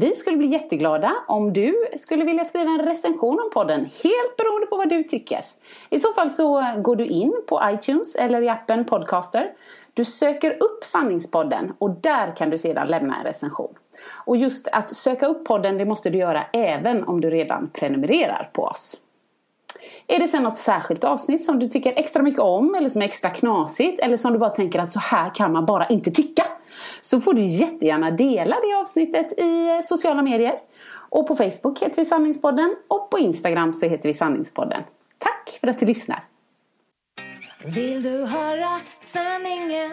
[0.00, 4.66] Vi skulle bli jätteglada om du skulle vilja skriva en recension om podden, helt beroende
[4.66, 5.40] på vad du tycker.
[5.90, 9.52] I så fall så går du in på iTunes eller i appen Podcaster.
[9.94, 13.74] Du söker upp Sanningspodden och där kan du sedan lämna en recension.
[14.08, 18.50] Och just att söka upp podden det måste du göra även om du redan prenumererar
[18.52, 18.96] på oss.
[20.06, 23.06] Är det sen något särskilt avsnitt som du tycker extra mycket om eller som är
[23.06, 26.44] extra knasigt eller som du bara tänker att så här kan man bara inte tycka.
[27.00, 30.54] Så får du jättegärna dela det avsnittet i eh, sociala medier.
[31.08, 34.82] Och på Facebook heter vi Sanningspodden och på Instagram så heter vi Sanningspodden.
[35.18, 36.24] Tack för att du lyssnar!
[37.64, 39.90] Vill du höra sanningen?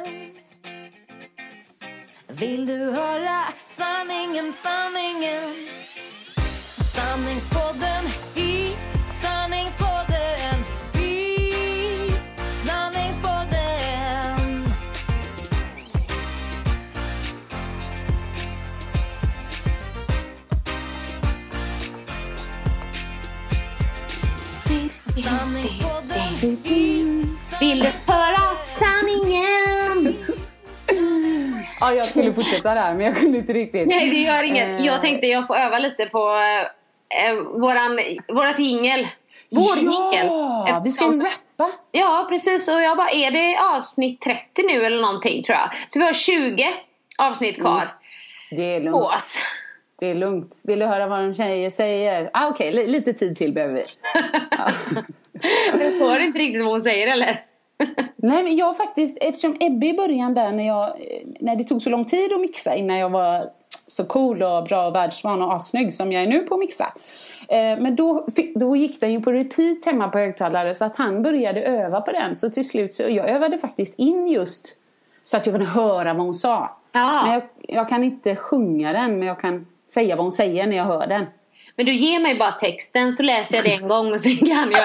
[2.28, 5.44] Vill du höra sanningen, sanningen?
[6.96, 8.33] Sanningspodden sanningspodden
[27.60, 30.16] Vill du höra sanningen?
[31.80, 33.88] Ja, jag skulle fortsätta där men jag kunde inte riktigt.
[33.88, 34.80] Nej, det gör inget.
[34.80, 34.86] Eh.
[34.86, 36.30] Jag tänkte jag får öva lite på
[37.28, 38.00] eh, våran,
[38.34, 39.08] vårat jingel.
[39.52, 40.26] Vår jingel.
[40.68, 41.72] Ja, vi ska ju rappa.
[41.92, 42.68] Ja, precis.
[42.68, 45.70] Och jag bara, är det avsnitt 30 nu eller någonting tror jag.
[45.88, 46.66] Så vi har 20
[47.18, 47.88] avsnitt kvar
[48.52, 48.96] Det är lugnt.
[48.96, 49.38] oss.
[50.00, 50.62] Det är lugnt.
[50.64, 52.30] Vill du höra vad en tjejer säger?
[52.34, 53.84] Ah, Okej, li- lite tid till behöver vi.
[55.74, 57.42] Du hör inte riktigt vad hon säger eller?
[58.16, 60.94] Nej men jag faktiskt, eftersom Ebbe i början där när jag,
[61.40, 63.40] när det tog så lång tid att mixa innan jag var
[63.88, 66.94] så cool och bra och världsvan och assnygg som jag är nu på att mixa.
[67.48, 71.24] Eh, Men då, då gick den ju på repeat hemma på högtalare så att han
[71.24, 72.36] började öva på den.
[72.36, 74.76] Så till slut så jag övade faktiskt in just
[75.24, 76.78] så att jag kunde höra vad hon sa.
[76.92, 77.24] Ja.
[77.26, 77.44] Men jag,
[77.78, 81.08] jag kan inte sjunga den men jag kan säga vad hon säger när jag hör
[81.08, 81.26] den.
[81.76, 84.72] Men du ger mig bara texten så läser jag det en gång och sen kan
[84.72, 84.84] jag.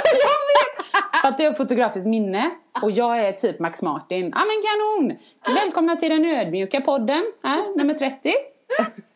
[1.22, 2.50] Att du har fotografiskt minne
[2.82, 4.32] och jag är typ Max Martin.
[4.34, 5.19] Ja men kanon!
[5.56, 8.32] Välkomna till den ödmjuka podden, här, nummer 30.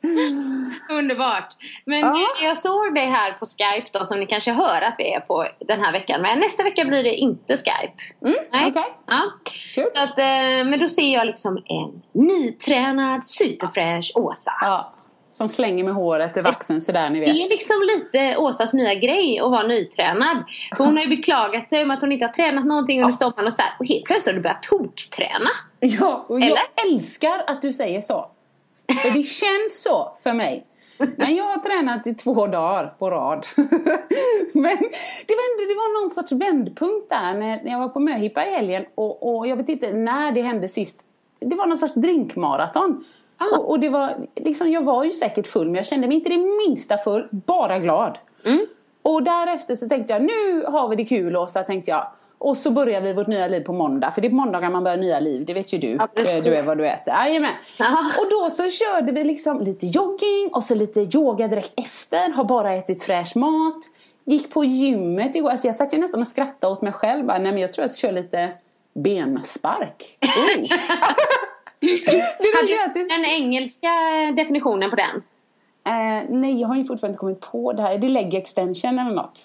[0.91, 1.49] Underbart.
[1.85, 2.15] Men Ja.
[2.43, 5.47] jag såg dig här på Skype då som ni kanske hör att vi är på
[5.69, 6.23] den här veckan.
[6.23, 7.93] Men nästa vecka blir det inte Skype.
[8.25, 8.67] Mm, Nej.
[8.71, 8.93] okej.
[9.07, 9.23] Ja.
[9.95, 14.53] Så att, eh, men då ser jag liksom en nytränad superfräsch Åsa.
[14.61, 14.93] Ja,
[15.33, 17.35] som slänger med håret i vaxen sådär ni Det vet.
[17.45, 20.45] är liksom lite Åsas nya grej att vara nytränad.
[20.77, 23.47] För hon har ju beklagat sig om att hon inte har tränat någonting under sommaren
[23.47, 23.71] och så här.
[23.79, 25.51] Och helt plötsligt har du börjat tokträna.
[25.81, 26.93] Ja, och jag Eller?
[26.95, 28.31] älskar att du säger så.
[29.03, 30.67] För det känns så för mig.
[31.17, 33.47] Men jag har tränat i två dagar på rad.
[34.53, 34.77] Men
[35.27, 38.47] det var, ändå, det var någon sorts vändpunkt där när när jag var på möhippa
[38.47, 41.01] i helgen och, och jag vet inte när det hände sist.
[41.41, 43.05] Det var någon sorts drinkmaraton.
[43.43, 43.57] Ah.
[43.57, 46.29] Och, och det var, liksom, jag var ju säkert full men jag kände mig inte
[46.29, 48.19] det minsta full, bara glad.
[48.45, 48.67] Mm.
[49.03, 52.07] Och därefter så tänkte jag, nu har vi det kul Åsa, tänkte jag.
[52.39, 54.11] Och så börjar vi vårt nya liv på måndag.
[54.11, 55.89] För det är på måndagar man börjar nya liv, det vet ju du.
[55.89, 56.09] Ja.
[56.15, 57.15] Eh, du är vad du äter.
[57.15, 57.51] Jajamän.
[57.79, 57.99] Ja.
[58.19, 62.31] Och då så körde vi liksom lite jogging och så lite yoga direkt efter.
[62.33, 63.79] Har bara ätit fräsch mat.
[64.25, 65.51] gick på gymmet igår.
[65.51, 67.27] Alltså jag satt ju nästan och skrattade åt mig själv.
[67.27, 68.49] Nej men jag tror jag ska köra lite
[68.95, 70.19] benspark.
[71.83, 73.89] Hade du den engelska
[74.37, 75.23] definitionen på den?
[75.87, 77.95] eh, nej, jag har ju fortfarande inte kommit på det här.
[77.95, 79.41] Är det leg extension eller något?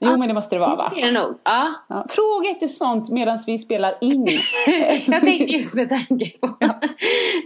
[0.00, 0.92] Jo, men det måste det vara va?
[0.94, 1.38] Det nog.
[1.44, 1.72] Ja.
[1.88, 2.06] Ja.
[2.08, 4.26] Fråga inte sånt medan vi spelar in.
[5.06, 6.56] Jag tänkte just med tanke på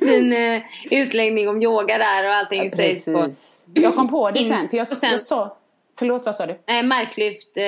[0.01, 3.29] din uh, utläggning om yoga där och allting sägs på.
[3.75, 4.69] Jag kom på det sen.
[4.69, 5.57] För jag, sen- jag sa...
[5.99, 6.53] Förlåt, vad sa du?
[6.67, 7.57] eh, marklyft.
[7.57, 7.63] eh,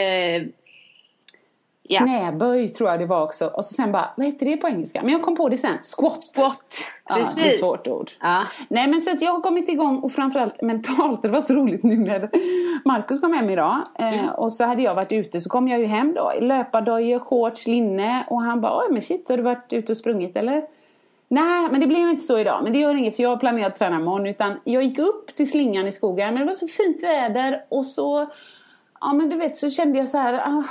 [1.92, 2.00] ja.
[2.00, 3.46] Knäböj tror jag det var också.
[3.46, 5.00] Och så sen bara, vad heter det på engelska?
[5.02, 5.78] Men jag kom på det sen.
[5.96, 6.18] Squat.
[6.36, 6.74] Squat.
[7.08, 7.60] Ja, det är ett Precis.
[7.60, 8.10] svårt ord.
[8.20, 8.42] Ja.
[8.68, 11.82] Nej men så att jag har kommit igång och framförallt mentalt, det var så roligt
[11.82, 12.30] nu när
[12.84, 14.28] Markus kom hem idag eh, Mm.
[14.34, 18.24] och så hade jag varit ute så kom jag ju hem då löpardojor, shorts, linne
[18.28, 20.62] och han bara oj men shit har du varit ute och sprungit eller?
[21.28, 23.72] Nej men det blev inte så idag men det gör inget för jag har planerat
[23.72, 26.68] att träna imorgon utan jag gick upp till slingan i skogen men det var så
[26.68, 28.26] fint väder och så
[29.00, 30.64] ja men du vet så kände jag så här ah,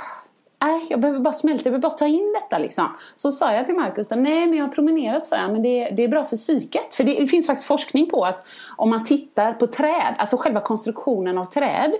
[0.62, 2.96] Nej, jag behöver bara smälta, jag behöver bara ta in detta liksom.
[3.14, 6.04] Så sa jag till Markus, nej men jag har promenerat sa jag, men det, det
[6.04, 6.94] är bra för psyket.
[6.94, 11.38] För det finns faktiskt forskning på att om man tittar på träd, alltså själva konstruktionen
[11.38, 11.92] av träd,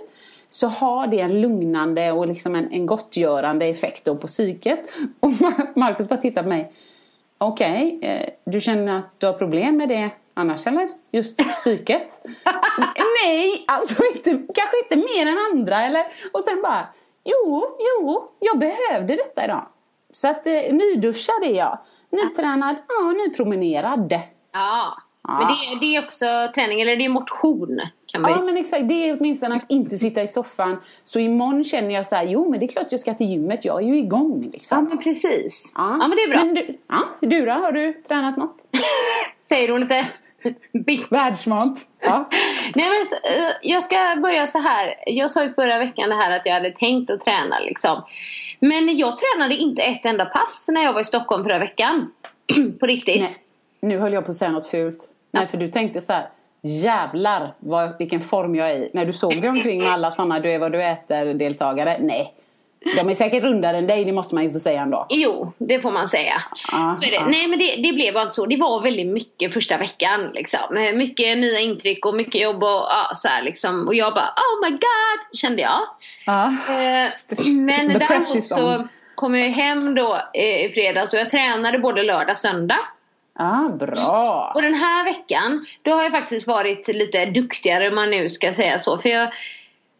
[0.49, 4.79] så har det en lugnande och liksom en, en gottgörande effekt då på psyket.
[5.19, 5.31] Och
[5.75, 6.73] Markus bara tittar på mig.
[7.37, 10.89] Okej, eh, du känner att du har problem med det annars eller?
[11.11, 12.25] Just psyket?
[13.23, 16.05] Nej, alltså inte, kanske inte mer än andra eller?
[16.31, 16.87] Och sen bara,
[17.23, 19.65] jo, jo, jag behövde detta idag.
[20.11, 21.77] Så att eh, nyduschad är jag.
[22.09, 24.13] Nytränad, ja, nypromenerad.
[24.53, 24.97] Ja.
[25.27, 25.37] Ja.
[25.39, 26.25] Men det, det är också
[26.55, 27.81] träning, eller det är motion.
[28.11, 30.77] Kan man Ja men exakt, det är åtminstone att inte sitta i soffan.
[31.03, 33.65] Så imorgon känner jag så här, jo men det är klart jag ska till gymmet,
[33.65, 34.83] jag är ju igång Ja liksom.
[34.83, 35.71] men precis.
[35.75, 36.45] Ja, Ja, men det är bra.
[36.45, 38.57] Men du, ja, du då, har du tränat något?
[39.49, 40.07] Säger hon lite
[40.85, 41.11] bitt.
[41.11, 41.77] Världsmat?
[42.05, 42.29] Ja.
[42.75, 44.95] Nej men eh, jag ska börja så här.
[45.05, 48.03] Jag sa ju förra veckan det här att jag hade tänkt att träna liksom.
[48.59, 52.11] Men jag tränade inte ett enda pass när jag var i Stockholm förra veckan.
[52.79, 53.21] på riktigt.
[53.21, 53.35] Nej,
[53.81, 54.99] nu höll jag på att säga något fult.
[55.31, 56.29] Nej, för du tänkte så här.
[56.61, 58.89] Jävlar vad, vilken form jag är i.
[58.93, 61.97] När du såg dig omkring med alla sådana du är vad du äter-deltagare.
[61.99, 62.33] Nej.
[62.83, 65.05] De är säkert rundare än dig, det måste man ju få säga ändå.
[65.09, 66.43] Jo, det får man säga.
[67.01, 67.07] Det.
[67.07, 67.25] ja.
[67.27, 68.45] Nej men det, det blev bara inte så.
[68.45, 70.31] Det var väldigt mycket första veckan.
[70.33, 70.59] Liksom.
[70.71, 73.87] Med Mycket nya intryck och mycket jobb och ja, så här, liksom.
[73.87, 75.79] Och jag bara oh my god kände jag.
[76.25, 76.45] Ja.
[76.45, 77.11] Eh,
[77.45, 82.31] men däremot så kom jag hem då eh, i fredags och jag tränade både lördag
[82.31, 82.79] och söndag.
[83.39, 84.51] Ah, bra.
[84.55, 88.53] Och den här veckan, då har jag faktiskt varit lite duktigare om man nu ska
[88.53, 88.97] säga så.
[88.97, 89.29] För jag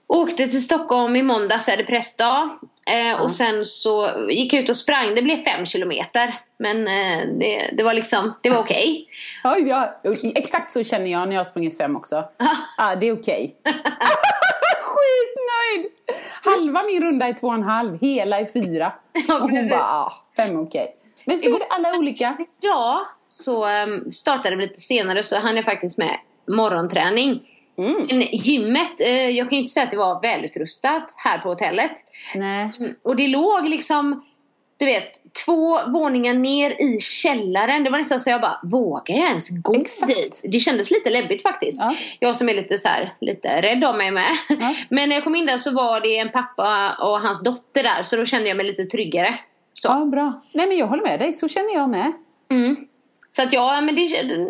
[0.08, 2.50] åkte till Stockholm i måndags, vi hade pressdag.
[2.86, 6.40] Eh, Och sen så gick jag ut och sprang, det blev fem kilometer.
[6.60, 9.08] Men eh, det, det var liksom, det var okej.
[9.44, 9.94] Ja, ja,
[10.36, 12.24] exakt så känner jag när jag har sprungit fem också.
[12.78, 13.56] ah, det är okej.
[14.82, 15.92] Skitnöjd!
[16.44, 18.92] Halva min runda är två och en halv, hela är fyra.
[19.28, 20.96] Och hon bara, ah, fem är okej.
[21.26, 22.38] Men så är det alla olika.
[22.60, 27.42] Ja, så um, startade vi lite senare så hann jag faktiskt med morgonträning.
[27.76, 31.92] Men gymmet, eh, jag kan ju inte säga att det var välutrustat här på hotellet.
[32.36, 32.72] Nej.
[32.80, 34.26] Mm, Och det låg liksom,
[34.78, 35.12] du vet,
[35.46, 37.84] två våningar ner i källaren.
[37.84, 40.16] Det var nästan så jag bara, vågar jag ens gå Exakt.
[40.16, 40.42] dit?
[40.44, 41.80] Det kändes lite läbbigt faktiskt.
[41.80, 41.96] Ja.
[42.20, 44.32] Jag som är lite så här, lite rädd av mig med.
[44.50, 44.76] Ja.
[44.90, 48.04] Men när jag kom in där så var det en pappa och hans dotter där.
[48.04, 49.40] Så då kände jag mig lite tryggare.
[49.74, 49.88] Så.
[49.88, 50.34] Ja, bra.
[50.52, 51.34] Nej, men jag håller med dig.
[51.34, 52.12] Så känner jag med.
[52.52, 52.76] Mm.
[53.36, 54.02] Så att ja, men, det,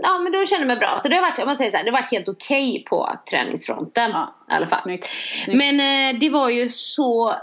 [0.04, 1.00] ja, men då kände jag mig bra.
[1.00, 3.20] Så det har varit, om man säger så här, det har varit helt okej på
[3.30, 4.12] träningsfronten.
[4.12, 4.80] Ja, I alla fall.
[4.82, 5.06] snyggt.
[5.44, 5.58] Snyggt.
[5.58, 5.80] Men
[6.16, 7.36] eh, det var ju så,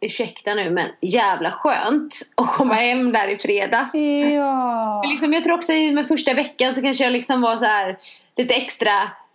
[0.00, 3.94] ursäkta nu, men jävla skönt att komma hem där i fredags.
[4.34, 5.00] Ja.
[5.02, 7.64] Men Liksom, jag tror också i med första veckan så kanske jag liksom var så
[7.64, 7.98] här
[8.36, 8.92] lite extra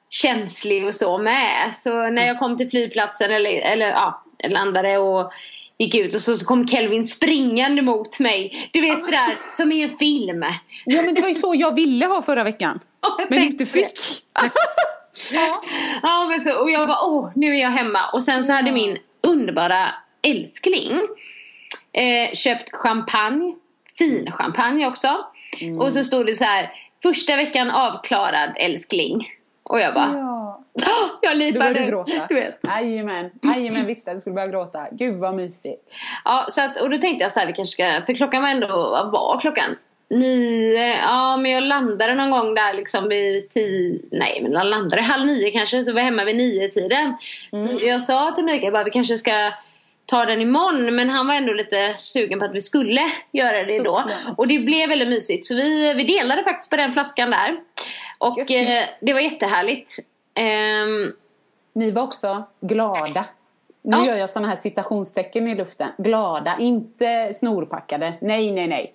[0.10, 1.72] känslig och så med.
[1.76, 5.32] Så när jag kom till flygplatsen eller, eller ja, landade och
[5.78, 8.70] gick ut och så, så kom Kelvin springande mot mig.
[8.72, 10.46] Du vet sådär som i en film.
[10.86, 12.80] ja, men det var ju så jag ville ha förra veckan.
[13.02, 13.92] Ja, Men inte fick.
[16.02, 18.00] Ja, men så, och jag bara, åh, nu är jag hemma.
[18.14, 19.90] Och sen så hade min underbara
[20.22, 20.92] älskling
[21.94, 23.56] eh, köpt champagne.
[23.98, 25.08] Fin champagne också.
[25.62, 25.80] Mm.
[25.80, 26.72] Och så stod det så här,
[27.04, 29.28] första veckan avklarad älskling.
[29.64, 30.65] Och jag bara, Ja.
[31.22, 31.74] jag Du lipade.
[31.74, 32.26] började gråta.
[32.30, 32.60] Du vet.
[32.64, 33.30] Jajamän.
[33.44, 34.88] Jajamän, visste att du skulle börja gråta.
[34.92, 35.94] Gud vad mysigt.
[36.26, 38.50] Ja, så att, och då tänkte jag så här, vi kanske ska, för klockan var
[38.50, 39.76] ändå, vad var klockan?
[40.10, 45.02] Nio, ja men jag landade någon gång där liksom vid tio, nej men jag landade
[45.02, 47.14] halv nio kanske så var jag hemma vid nio tiden.
[47.52, 49.52] Så jag sa till Mikael bara vi kanske ska
[50.06, 53.02] ta den imorgon men han var ändå lite sugen på att vi skulle
[53.32, 54.04] göra det då.
[54.38, 57.56] Och det blev väldigt mysigt så vi, vi delade faktiskt på den flaskan där.
[58.18, 59.92] Och eh, det var jättehärligt.
[60.36, 61.14] Ehm,
[61.74, 63.26] Ni var också glada.
[63.82, 64.06] Nu Ja.
[64.06, 65.90] gör jag sådana här citationstecken i luften.
[65.98, 68.14] Glada, inte snorpackade.
[68.22, 68.94] Nej, nej, nej.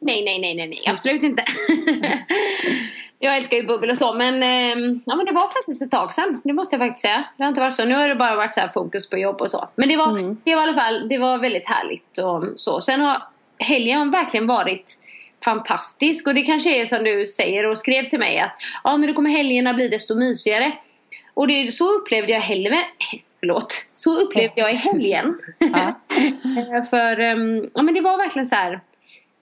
[0.00, 1.44] Nej, nej, nej, nej, nej, absolut inte.
[3.18, 6.14] jag älskar ju bubbel och så, men, ehm, ja, men det var faktiskt ett tag
[6.14, 6.40] sedan.
[6.44, 7.24] Det måste jag faktiskt säga.
[7.36, 7.84] Det har inte varit så.
[7.84, 9.68] Nu har det bara varit så här fokus på jobb och så.
[9.74, 10.06] Men det var,
[10.44, 12.80] det var i alla fall det var väldigt härligt och så.
[12.80, 13.22] Sen har
[13.58, 14.98] helgen verkligen varit
[15.44, 18.52] fantastisk och det kanske är som du säger och skrev till mig att
[18.84, 20.72] ja, men då kommer helgerna bli desto mysigare.
[21.34, 22.74] Och det, så upplevde jag helgen,
[23.40, 25.38] förlåt, så upplevde jag i helgen.
[25.58, 26.00] Ja.
[26.74, 28.80] Eh, För ehm, ja, men det var verkligen så här.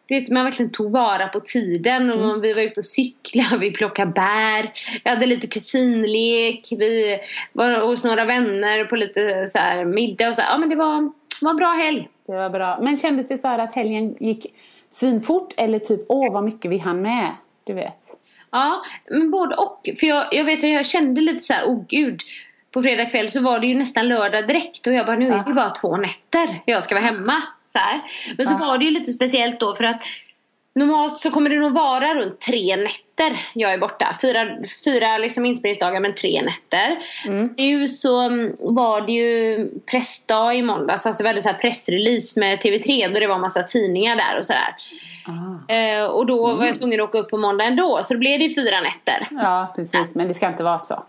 [0.06, 3.72] Du vet, man verkligen tog vara på tiden och vi var ute och cyklade, vi
[3.72, 4.72] plockade bär.
[5.04, 7.18] Vi hade lite kusinlek, vi
[7.52, 10.50] var hos några vänner på lite så här middag och så här.
[10.52, 11.12] Ja men det var,
[11.42, 12.08] var en bra helg.
[12.26, 12.78] Det var bra.
[12.82, 14.46] Men kändes det så här att helgen gick
[14.90, 17.34] svinfort eller typ åh vad mycket vi hann med?
[17.64, 18.02] Du vet.
[18.50, 19.88] Ja, men både och.
[20.00, 22.20] För jag, jag vet att jag kände lite så här, oh gud.
[22.70, 25.44] På fredag kväll så var det ju nästan lördag direkt och jag bara, nu är
[25.46, 27.42] det bara två nätter jag ska vara hemma.
[27.68, 28.00] Så här.
[28.36, 30.02] Men så var det ju lite speciellt då för att
[30.78, 34.16] normalt så kommer det nog vara runt tre nätter jag är borta.
[34.22, 34.46] Fyra,
[34.84, 36.98] fyra liksom inspelningsdagar men tre nätter.
[37.56, 42.58] Nu så mm, var det ju pressdag i måndags, alltså vi hade så pressrelease med
[42.58, 44.76] TV3 då det var en massa tidningar där och sådär.
[45.68, 48.38] Eh, och då var jag tvungen att åka upp på måndag ändå så då blev
[48.38, 49.28] det ju fyra nätter.
[49.30, 50.14] Ja, precis.
[50.14, 51.04] Men det ska inte vara så.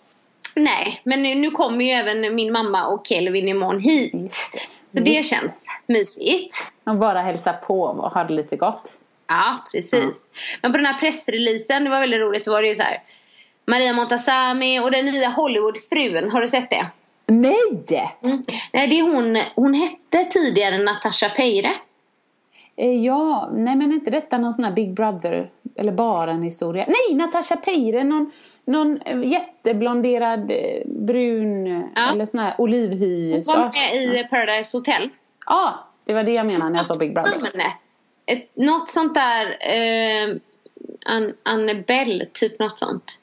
[0.55, 4.51] Nej, men nu, nu kommer ju även min mamma och Kelvin imorgon hit.
[4.93, 6.55] Så det känns mysigt.
[6.83, 8.98] Och bara hälsa på och ha det lite gott.
[9.29, 10.25] Ja, precis.
[10.61, 13.01] Men på den här pressreleasen, det var väldigt roligt, då var det ju så här.
[13.65, 16.87] Maria Montazami och den nya Hollywoodfrun, har du sett det?
[17.27, 18.17] Nej!
[18.23, 18.43] Mm.
[18.73, 21.71] Nej, det är hon, hon hette tidigare Natasha Peire.
[22.75, 26.85] Eh, Ja, nej men inte detta någon sån här Big Brother eller bara en historia?
[26.87, 28.31] Nej, Natasha Peire, någon,
[28.65, 32.11] någon eh, jätteblonderad eh, brun Ja.
[32.11, 33.33] eller sån här olivhy.
[33.33, 35.09] Hon var med i Paradise Hotel.
[35.45, 35.73] Ja,
[36.05, 37.31] det var det jag menade när jag sa Big Brother.
[38.31, 40.35] Ett, något sånt där, eh,
[41.05, 43.19] An- Annabelle, typ något sånt.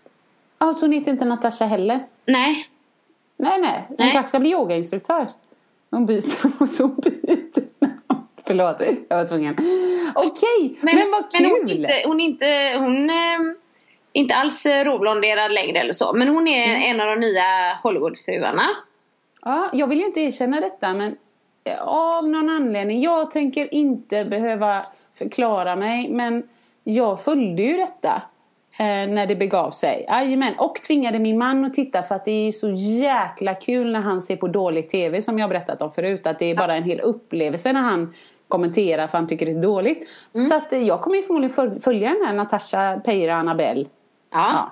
[0.59, 2.07] Ja, så hon heter inte Natasha heller?
[2.27, 2.69] Nej,
[3.37, 3.85] Nej, nej.
[3.89, 4.13] Hon Nej.
[4.13, 5.27] kanske ska bli yogainstruktör.
[5.91, 6.67] Hon byter.
[6.67, 7.65] Så hon byter.
[8.47, 8.77] Förlåt,
[9.09, 9.55] jag var tvungen.
[10.15, 11.43] Okej, men, vad kul!
[11.43, 13.55] Men hon är inte, hon är inte, hon är
[14.13, 16.13] inte alls eh, råblonderad längre eller så.
[16.13, 16.83] Men hon är Mm.
[16.83, 18.67] en av de nya Hollywoodfruarna.
[19.43, 21.17] Ja, jag vill ju inte erkänna detta men eh,
[21.75, 23.01] av någon anledning.
[23.03, 24.83] Jag tänker inte behöva
[25.19, 26.43] förklara mig men
[26.85, 28.23] jag följde ju detta
[28.79, 30.05] eh, när det begav sig.
[30.09, 30.55] Jajamän.
[30.59, 32.71] Och tvingade min man att titta för att det är så
[33.03, 36.27] jäkla kul när han ser på dålig tv som jag berättat om förut.
[36.27, 38.15] Att det är bara en hel upplevelse när han
[38.49, 40.09] kommenterar för han tycker det är dåligt.
[40.49, 43.85] Så att eh, jag kommer ju förmodligen föl- följa den här Natasha Peira Annabelle.
[44.33, 44.51] Ja.
[44.53, 44.71] Ja.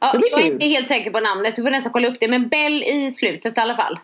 [0.00, 2.28] Ja, jag är inte helt säker på namnet, du får nästan kolla upp det.
[2.28, 3.98] Men Bell i slutet i alla fall.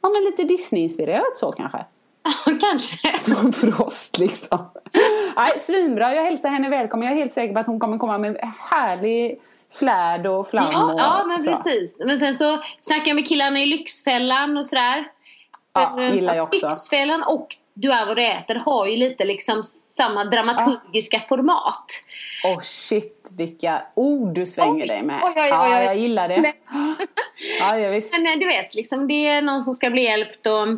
[0.00, 1.84] Ja men lite Disney-inspirerat så kanske.
[2.24, 3.18] Ja, kanske.
[3.18, 4.70] Som Frost liksom.
[5.36, 6.14] Nej, svinbra.
[6.14, 7.06] Jag hälsar henne välkommen.
[7.06, 9.40] Jag är helt säker på att hon kommer komma med härlig
[9.72, 10.68] flärd och flam.
[10.72, 11.50] Ja, och ja men så.
[11.50, 11.96] precis.
[11.98, 15.04] Men sen så snackade jag med killarna i Lyxfällan och sådär.
[15.72, 16.68] Ja, För, gillar jag också.
[16.68, 19.64] Lyxfällan och Du är vad du äter har ju lite liksom
[19.96, 21.86] samma dramaturgiska format.
[22.44, 25.20] Oh shit, vilka ord du svänger Oj, dig med.
[25.24, 26.52] oj, oj, ja, jag gillar det.
[27.60, 28.12] Ja, ja, visst.
[28.12, 30.68] Men eh, du vet, liksom, det är någon som ska bli hjälpt och,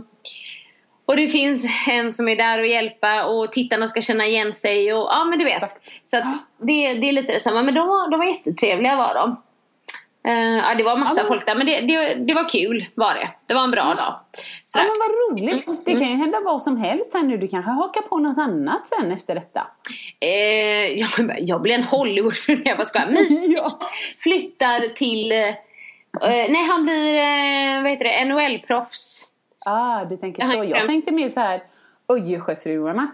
[1.07, 4.93] och det finns en som är där och hjälpa och tittarna ska känna igen sig
[4.93, 5.62] och ja men du vet.
[5.62, 5.83] Exakt.
[6.05, 7.62] Så det, det är lite detsamma.
[7.62, 9.43] Men de var, de var jättetrevliga var de.
[10.28, 12.87] Eh, ja, det var massa Ja, men- folk där men det, det, det var kul
[12.94, 13.28] var det.
[13.47, 14.14] Det var en bra dag.
[14.75, 15.85] Ja, men vad roligt.
[15.85, 17.37] Det kan ju hända vad som helst här nu.
[17.37, 19.66] Du kanske hakar på något annat sen efter detta.
[20.20, 21.08] Eh, jag,
[21.38, 23.06] jag blir en Hollywood när jag skojar.
[23.06, 23.78] Men Ja.
[24.18, 25.32] flyttar till...
[25.32, 25.54] Eh, eh,
[26.23, 29.25] nej, han blir eh, vad heter det, NHL-proffs.
[29.66, 30.64] Ah, du tänker så.
[30.64, 31.62] Jag tänkte mer så här
[32.12, 33.06] Öjersjöfruarna.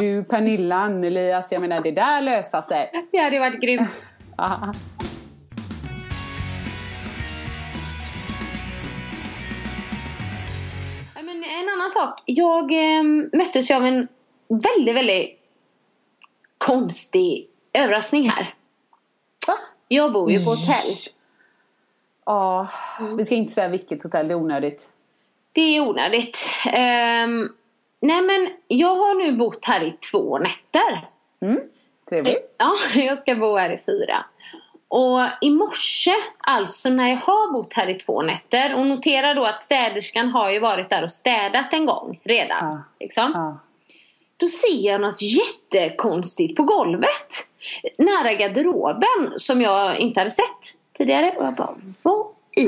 [0.00, 2.90] Du, Pernilla, Anneli, alltså jag menar det där lösa sig.
[3.12, 3.88] Det hade varit grymt.
[11.88, 12.22] Annan sak.
[12.24, 13.02] Jag eh,
[13.32, 14.08] möttes ju av en
[14.48, 15.40] väldigt, väldigt
[16.58, 18.54] konstig överraskning här.
[19.46, 19.54] Va?
[19.88, 20.96] Jag bor ju på hotell.
[22.26, 22.68] Ja,
[23.00, 23.16] Mm.
[23.16, 24.90] vi ska inte säga vilket hotell, det är onödigt.
[25.52, 26.38] Det är onödigt.
[26.72, 27.48] Ehm,
[28.00, 31.08] nej men jag har nu bott här i två nätter.
[31.40, 31.60] Mm,
[32.08, 32.54] trevligt.
[32.58, 34.24] Ja, jag ska bo här i fyra.
[34.88, 39.44] Och i morse, alltså när jag har bott här i två nätter och notera då
[39.44, 42.68] att städerskan har ju varit där och städat en gång redan.
[42.68, 42.82] Ja.
[43.00, 43.30] Liksom.
[43.34, 43.58] Ja.
[44.36, 47.48] Då ser jag något jättekonstigt på golvet.
[47.98, 51.32] Nära garderoben som jag inte hade sett tidigare.
[51.36, 52.26] Och jag bara, vad
[52.56, 52.66] i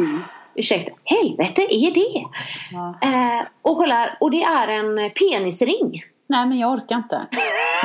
[0.54, 2.24] ursäkta, helvete är det?
[2.72, 2.98] Ja.
[3.02, 6.02] Eh, och kollar, och det är en penisring.
[6.30, 7.26] Nej men jag orkar inte.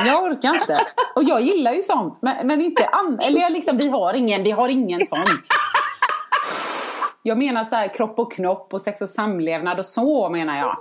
[0.06, 0.80] Jag orkar inte.
[1.14, 2.18] Och jag gillar ju sånt.
[2.22, 5.24] Men, men inte an- Eller jag liksom, vi har ingen, vi har ingen sån.
[7.22, 10.76] Jag menar så här kropp och knopp och sex och samlevnad och så menar jag.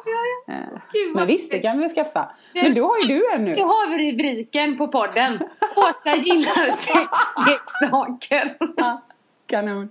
[0.48, 2.29] Eh, Gud, Men visst, det kan vi skaffa.
[2.53, 3.55] Men då har ju du en nu.
[3.55, 5.39] Då har vi rubriken på podden.
[5.75, 8.57] Åsa gillar sexleksaker.
[9.55, 9.89] Kanon.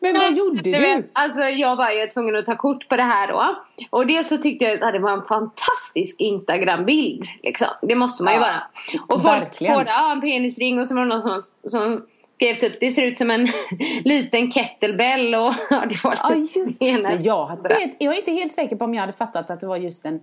[0.00, 3.02] Men vad gjorde Du vet, alltså jag var ju tvungen att ta kort på det
[3.02, 3.62] här då.
[3.90, 7.24] Och det så tyckte jag att det var en fantastisk Instagram-bild.
[7.42, 7.68] Liksom.
[7.82, 8.62] Det måste man ju Ja, vara.
[9.08, 9.74] Och folk verkligen.
[9.74, 11.40] både, ja en penisring och så var det någon som,
[11.70, 12.02] som
[12.34, 13.46] skrev typ, det ser ut som en
[14.04, 16.80] liten kettlebell och ja, det var Ja just.
[16.80, 19.66] Men jag, vet, jag är inte helt säker på om jag hade fattat att det
[19.66, 20.20] var just en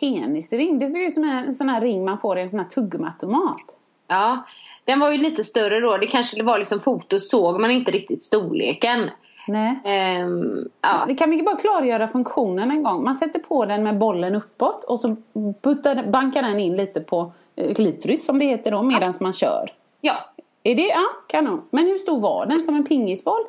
[0.00, 0.78] penisring.
[0.78, 2.66] Det ser ut som en, en sån här ring man får i en sån här
[2.68, 3.76] tuggummiautomat.
[4.08, 4.42] Ja,
[4.84, 5.96] den var ju lite större då.
[5.96, 9.10] Det kanske var liksom foto såg man inte riktigt storleken.
[9.48, 9.78] Nej.
[9.84, 11.04] Ehm, ja.
[11.08, 13.04] Vi kan vi bara klargöra funktionen en gång.
[13.04, 15.16] Man sätter på den med bollen uppåt och så
[15.62, 19.70] puttar, bankar den in lite på eh, klitoris som det heter då medan man kör.
[20.00, 20.14] ja.
[20.62, 20.82] Är det?
[20.88, 21.62] Ja, kanon.
[21.70, 22.62] Men hur stor var den?
[22.62, 23.42] Som en pingisboll?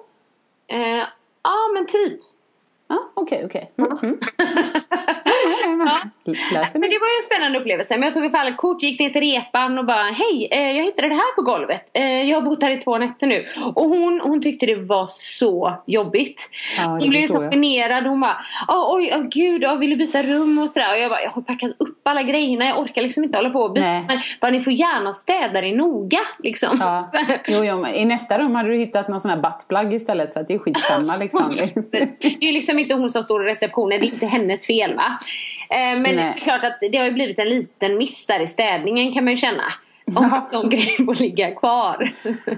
[0.68, 0.98] Eh,
[1.44, 2.20] ja, men typ.
[2.88, 3.72] Ja, okej, okej.
[3.78, 4.20] Mm, mm.
[6.54, 7.94] Läser Men det var ju en spännande upplevelse.
[7.98, 10.72] Men jag tog i fall ett kort, gick ner till repan och bara Hej, eh,
[10.72, 11.90] jag hittade det här på golvet.
[11.94, 13.46] Eh, jag har bott här i två nätter nu.
[13.76, 16.50] Och hon, hon tyckte det var så jobbigt.
[16.78, 18.04] Ja, hon blev så generad.
[18.08, 20.94] Hon bara "Åh, Oj, oh, gud, oh, vill du byta rum och sådär.
[20.94, 22.66] Och jag bara, jag har packat upp alla grejerna.
[22.66, 23.86] Jag orkar liksom inte hålla på och byta.
[23.88, 24.06] Nej.
[24.08, 26.20] Men bara, ni får gärna städa det noga.
[26.44, 26.78] Liksom.
[26.80, 27.12] Ja.
[27.48, 30.48] Jo, jo, I nästa rum hade du hittat någon sån här buttplug istället så att
[30.48, 31.56] det är skitsamma liksom.
[32.40, 35.04] Det är liksom inte hon som står i receptionen, det är inte hennes fel va.
[35.70, 36.40] Eh, men det är Nej.
[36.44, 39.38] klart att det har ju blivit en liten miss där i städningen kan man ju
[39.38, 39.64] känna.
[40.16, 42.10] Om en sån grej får ligga kvar.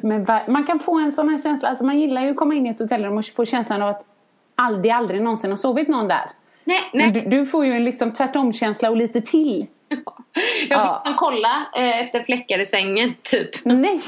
[0.01, 2.67] Men man kan få en sån här känsla, alltså man gillar ju att komma in
[2.67, 4.03] i ett hotellrum och få känslan av att
[4.83, 6.25] det aldrig någonsin har sovit någon där.
[6.63, 7.11] nej, nej.
[7.11, 9.67] du, du får ju en liksom tvärtom-känsla och lite till.
[10.69, 11.15] Jag fick Ja.
[11.17, 13.49] kolla eh, efter fläckar i sängen typ.
[13.65, 13.99] Nej!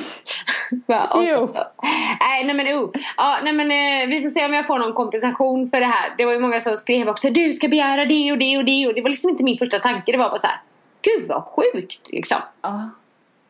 [0.87, 1.49] Bara, Jo.
[2.21, 2.89] Nej, nej men oh.
[3.17, 6.13] ja, nej men eh, vi får se om jag får någon kompensation för det här.
[6.17, 8.87] Det var ju många som skrev också du ska begära det och det och det
[8.87, 10.11] och det var liksom inte min första tanke.
[10.11, 10.61] Det var bara så här.
[11.01, 12.37] Gud vad sjukt liksom.
[12.61, 12.89] Ja.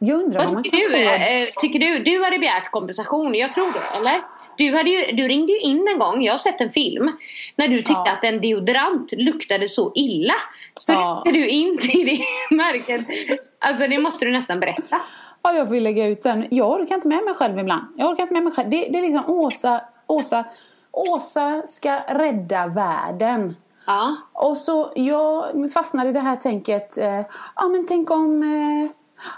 [0.08, 0.90] Jag undrar vad Vad man kan du?
[0.90, 0.96] få.
[0.96, 2.00] Eh, tycker du?
[2.00, 4.22] Du hade begärt kompensation, jag tror det, eller?
[4.58, 7.12] Du, hade ju, du ringde ju in en gång, jag har sett en film,
[7.56, 8.12] när du tyckte Ja.
[8.12, 10.34] att en deodorant luktade så illa.
[10.76, 11.22] Så Ja.
[11.26, 13.08] ringde du in till det märket.
[13.60, 15.02] Alltså det måste du nästan berätta.
[15.42, 16.48] Ja, jag får lägga ut den.
[16.52, 17.84] Jag orkar inte med mig själv ibland.
[17.98, 18.70] Jag orkar inte med mig själv.
[18.70, 20.44] Det, det är liksom Åsa, Åsa,
[20.92, 23.56] Åsa ska rädda världen.
[23.88, 24.16] Ja.
[24.34, 26.98] Och så jag fastnade i det här tänket.
[26.98, 27.20] Eh,
[27.56, 28.44] ja men tänk om...
[28.44, 28.92] Eh,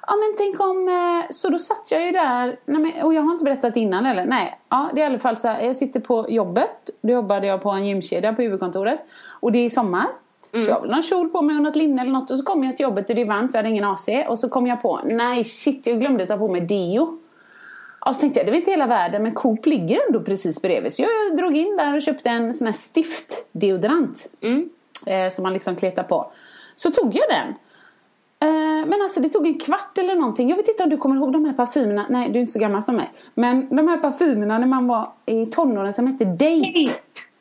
[0.08, 0.88] ja men tänk om...
[0.90, 2.60] Eh, så då satt jag ju där.
[3.04, 4.26] Och jag har inte berättat innan eller?
[4.26, 4.60] Nej.
[4.70, 5.62] Ja det är i alla fall så här.
[5.62, 6.90] Jag sitter på jobbet.
[7.02, 9.00] Då jobbade jag på en gymkedja på huvudkontoret.
[9.40, 10.08] Och det är sommar.
[10.52, 12.32] Så jag har någon kjol på mig och något linne eller något.
[12.32, 13.52] Och så kommer jag till jobbet och det är varmt.
[13.54, 14.10] Jag hade ingen AC.
[14.28, 15.02] Och så kom jag på.
[15.04, 17.20] Nej shit jag glömde ta på mig deo.
[18.06, 20.94] Ja, så tänkte jag, det var inte hela världen, men Coop ligger ändå precis bredvid.
[20.94, 24.28] Så jag drog in där och köpte en sån här stiftdeodorant.
[25.06, 26.26] Eh, som man liksom kletar på.
[26.76, 27.54] Så tog jag den.
[28.40, 30.50] Eh, men alltså det tog en kvart eller någonting.
[30.50, 32.06] Jag vet inte om du kommer ihåg de här parfymerna.
[32.10, 33.12] Nej, du är inte så gammal som mig.
[33.34, 36.94] Men de här parfymerna när man var i tonåren som hette Date.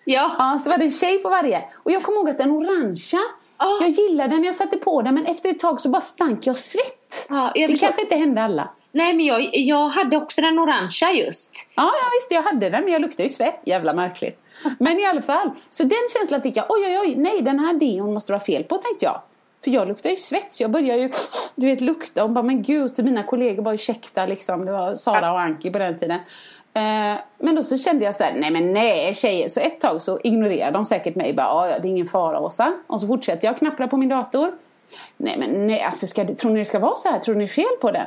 [0.04, 0.30] Ja.
[0.38, 1.62] Ja, så var det en tjej på varje.
[1.74, 3.20] Och jag kommer ihåg att den orangea.
[3.57, 3.80] Ah.
[3.80, 6.59] Jag gillade den, jag satte på den men efter ett tag så bara stank jag
[6.59, 7.26] svett.
[7.28, 8.68] Ja, jag det kanske inte hände alla.
[8.92, 11.68] Nej men jag, jag hade också den orangea just.
[11.74, 13.61] Ja, ja visst jag hade den men jag luktade ju svett.
[13.64, 14.40] Jävla märkligt.
[14.78, 15.50] Men i alla fall.
[15.70, 16.66] Så den känslan fick jag.
[16.68, 19.20] Oj oj oj, nej den här deon måste vara fel på tänkte jag.
[19.64, 20.61] För jag luktar ju svets.
[20.61, 21.11] jag börjar ju
[21.57, 24.66] du vet lukta och bara men gud till mina kollegor bara ursäkta liksom.
[24.66, 26.18] Det var Sara och Anki på den tiden.
[26.74, 29.48] Eh, men då så kände jag så här, nej men nej tjejer.
[29.48, 31.35] Så ett tag så ignorerade de säkert mig.
[31.35, 32.72] Bara, "Ja, det är ingen fara Åsa.
[32.87, 34.53] Och så fortsätter jag knappra på min dator.
[35.16, 37.18] Nej men nej, alltså, ska tror ni det ska vara så här?
[37.18, 38.07] Tror ni det är fel på den?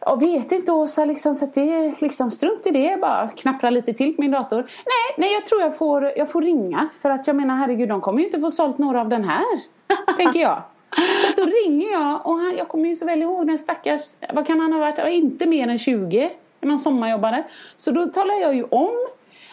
[0.00, 3.00] Jag vet inte Åsa, liksom, så att det är liksom strunt i det.
[3.00, 4.56] Bara knappra lite till på min dator.
[4.62, 6.88] Nej, nej jag tror jag får, jag får ringa.
[7.02, 9.44] För att jag menar herregud, de kommer ju inte få sålt några av den här.
[10.16, 10.62] tänker jag.
[10.96, 14.00] Så då ringer jag och han, jag kommer ju så väl ihåg den stackars,
[14.34, 16.30] vad kan han ha varit, inte mer än 20.
[16.60, 17.44] Någon sommarjobbare.
[17.76, 19.06] Så då talar jag ju om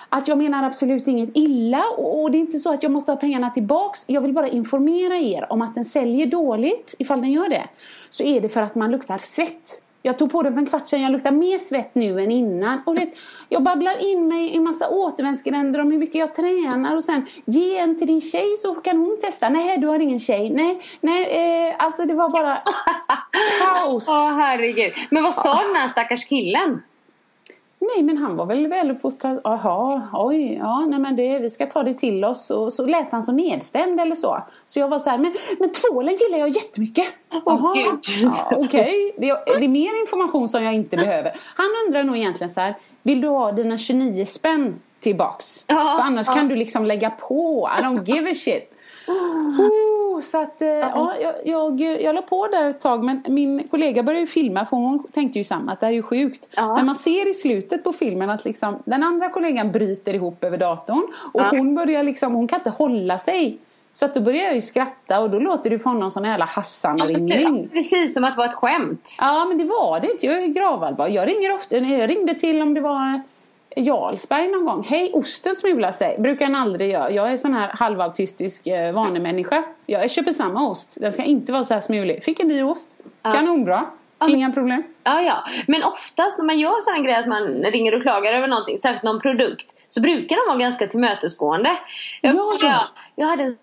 [0.10, 3.12] att jag menar absolut inget illa och och det är inte så att jag måste
[3.12, 4.04] ha pengarna tillbaks.
[4.08, 7.64] Jag vill bara informera er om att den säljer dåligt, ifall den gör det.
[8.10, 9.84] Så är det för att man luktar svett.
[10.02, 12.82] Jag tog på den för en kvart sedan, jag luktar mer svett nu än innan.
[12.86, 13.10] Och det,
[13.50, 17.26] jag babblar in mig i en massa återvändsgränder om hur mycket jag tränar och sen
[17.46, 19.50] ge en till din tjej så kan hon testa.
[19.50, 20.50] Nej, du har ingen tjej.
[20.50, 21.24] Nej, nej,
[21.70, 22.58] eh, alltså det var bara
[23.60, 24.10] kaos.
[24.10, 24.94] Åh herregud.
[25.10, 26.82] Men vad sa den här stackars killen?
[27.82, 29.42] Nej, men han var väl väluppfostrad.
[29.44, 32.50] Jaha, oj, ja, nej men det, vi ska ta det till oss.
[32.50, 34.42] Och så lät han så nedstämd eller så.
[34.66, 37.06] Så jag var så här, men, men tvålen gillar jag jättemycket.
[37.76, 38.04] Gud.
[38.52, 39.14] ja, okej.
[39.18, 41.32] Det, är- det är mer information som jag inte behöver.
[41.56, 45.64] Han undrar nog egentligen så här, vill du ha dina 29 spänn tillbaks?
[45.68, 47.70] För annars kan du liksom lägga på.
[47.80, 48.74] I don't give a shit.
[49.08, 49.58] Oh,
[50.22, 51.34] så att, eh, ja, jag,
[51.82, 55.38] jag, jag la på där ett tag men min kollega började filma för hon tänkte
[55.40, 56.48] ju samma att det här är ju sjukt.
[56.56, 56.76] Ja.
[56.76, 60.58] Men man ser i slutet på filmen att liksom, den andra kollegan bryter ihop över
[60.58, 61.50] datorn och Ja.
[61.52, 63.58] hon börjar liksom, hon kan inte hålla sig.
[63.92, 66.30] Så att då börjar jag ju skratta och då låter det för honom som en
[66.30, 67.70] jävla Hassan-ringning.
[67.72, 69.18] Precis som att det var ett skämt.
[69.22, 71.08] Ja men det var det inte, jag är gravallvar.
[71.08, 73.22] Jag ringer ofta, jag ringde till om det var
[73.76, 74.84] Jarlsberg någon gång.
[74.90, 76.16] Hej, osten smular sig.
[76.20, 77.12] Brukar den aldrig göra.
[77.12, 79.64] Jag är sån här halvautistisk eh, vanemänniska.
[79.86, 80.98] Jag köper samma ost.
[81.02, 82.24] Den ska inte vara så här smulig.
[82.24, 82.90] Fick en ny ost.
[83.24, 83.90] Kanonbra.
[84.20, 84.84] men- Inga problem.
[85.04, 85.44] Ja, ja.
[85.68, 89.04] Men oftast när man gör sån grej att man ringer och klagar över någonting, särskilt
[89.04, 91.78] någon produkt, så brukar de vara ganska tillmötesgående.
[92.22, 92.68] Jag, Ja, ja.
[92.68, 92.80] jag,
[93.16, 93.56] jag hade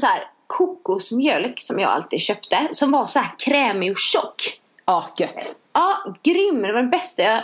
[0.00, 4.60] så här kokosmjölk som jag alltid köpte, som var så här krämig och tjock.
[4.86, 5.56] Ja, gött.
[5.72, 6.62] Ja, grym.
[6.62, 7.42] Det var det bästa jag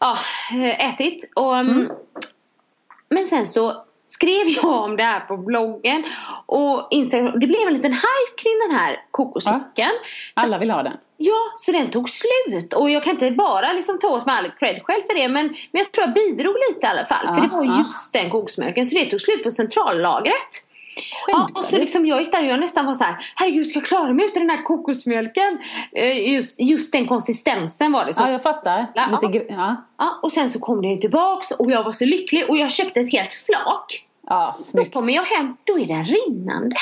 [0.00, 0.18] ja,
[0.78, 1.30] ätit.
[1.34, 1.90] Och, mm.
[3.08, 6.04] Men sen så skrev jag om det här på bloggen
[6.46, 7.40] och Instagram.
[7.40, 9.90] Det blev en liten hype kring den här kokosmjölken.
[10.34, 10.96] Så Alla vill ha den.
[11.16, 12.72] Ja, så den tog slut.
[12.74, 15.28] Och jag kan inte bara liksom ta åt mig all cred själv för det.
[15.28, 17.34] Men, men jag tror jag bidrog lite i alla fall.
[17.34, 17.78] för det var Ja.
[17.78, 18.86] just den kokosmjölken.
[18.86, 20.67] Så det tog slut på centrallagret.
[21.26, 23.78] Ja, och så liksom jag gick där och jag nästan var så här, herregud ska
[23.78, 25.58] jag klara mig utan den här kokosmjölken?
[25.92, 28.12] Eh, Just, just den konsistensen var det.
[28.14, 28.86] Så Ja, jag fattar.
[28.94, 29.18] Ja.
[29.22, 29.76] Lite ja.
[29.98, 32.72] Ja, och sen så kom den ju tillbaks och jag var så lycklig och jag
[32.72, 34.06] köpte ett helt flak.
[34.26, 34.94] ja, Då snyggt.
[34.94, 36.76] kommer jag hem, då är den rinnande.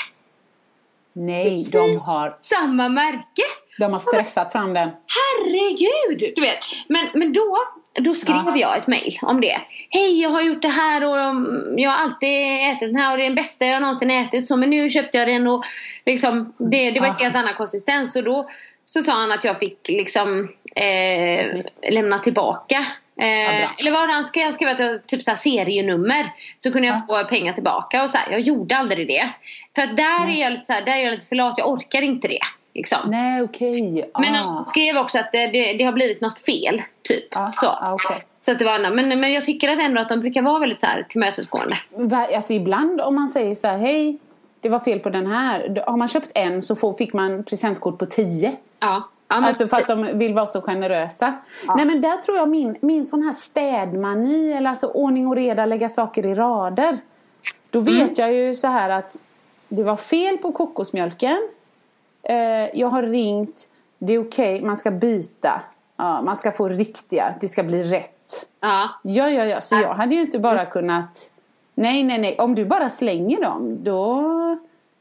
[1.12, 3.42] Nej, Precis de har, samma märke.
[3.78, 4.88] de har stressat fram den.
[4.88, 6.32] Herregud!
[6.36, 6.58] Du vet.
[6.88, 7.58] Men, men då,
[7.98, 8.56] då skrev Ja.
[8.56, 9.58] jag ett mail om det.
[9.90, 13.16] Hej, jag har gjort det här och um, jag har alltid ätit den här och
[13.18, 14.46] det är den bästa jag någonsin ätit.
[14.46, 15.64] Så, men nu köpte jag den och
[16.06, 17.22] liksom, det, det var en Ah.
[17.22, 18.16] helt annan konsistens.
[18.16, 18.48] Och då
[18.84, 21.60] så sa han att jag fick liksom eh,
[21.92, 22.86] lämna tillbaka.
[23.20, 23.70] Eh, bra.
[23.78, 24.44] eller vad han skrev?
[24.44, 26.26] Han skrev att jag typ så här serienummer.
[26.58, 28.02] Så kunde jag få pengar tillbaka.
[28.02, 29.28] Och så här, jag gjorde aldrig det.
[29.74, 31.54] För där är jag lite så här, där är jag lite för lat.
[31.58, 32.38] Jag orkar inte det.
[32.76, 32.98] Liksom.
[33.06, 33.48] Nej.
[34.18, 34.38] Men ah.
[34.38, 36.82] han skrev också att det, det, det har blivit något fel.
[37.02, 37.36] Typ.
[37.36, 37.66] Ah, så.
[37.66, 38.24] ah, okej.
[38.40, 40.80] så att det var, men, men jag tycker att ändå att de brukar vara väldigt
[40.80, 41.78] så här tillmötesgående.
[42.36, 44.18] Alltså ibland om man säger så här, hej,
[44.60, 45.82] det var fel på den här.
[45.86, 48.56] Har man köpt en så får, fick man presentkort på tio.
[48.80, 49.02] Ja.
[49.28, 51.34] ja men, Alltså för att de vill vara så generösa.
[51.76, 55.66] Nej men där tror jag min, min sån här städmani, eller alltså ordning och reda,
[55.66, 56.98] lägga saker i rader.
[57.70, 58.14] Då vet Mm.
[58.16, 59.16] jag ju så här att
[59.68, 61.48] det var fel på kokosmjölken.
[62.28, 65.60] Eh, jag har ringt, det är okej, man ska byta.
[65.96, 68.46] Ja, man ska få riktiga, det ska bli rätt.
[68.60, 68.88] ja.
[69.02, 69.60] Ja, ja, ja.
[69.60, 71.32] Så jag hade ju inte bara kunnat...
[71.74, 72.36] Nej, nej, nej.
[72.38, 74.22] Om du bara slänger dem, då,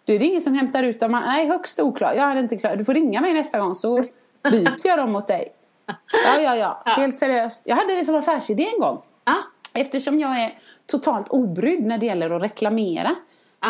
[0.05, 1.11] då är det ingen som hämtar ut dem.
[1.11, 2.13] Nej, högst oklar.
[2.13, 2.77] Jag hade inte klarat.
[2.77, 4.03] Du får ringa mig nästa gång så
[4.51, 5.53] byter jag dem mot dig.
[6.25, 6.81] Ja, ja, ja.
[6.85, 7.63] Helt seriöst.
[7.65, 9.01] Jag hade det som affärsidé en gång.
[9.73, 10.53] Eftersom jag är
[10.85, 13.15] totalt obrydd när det gäller att reklamera.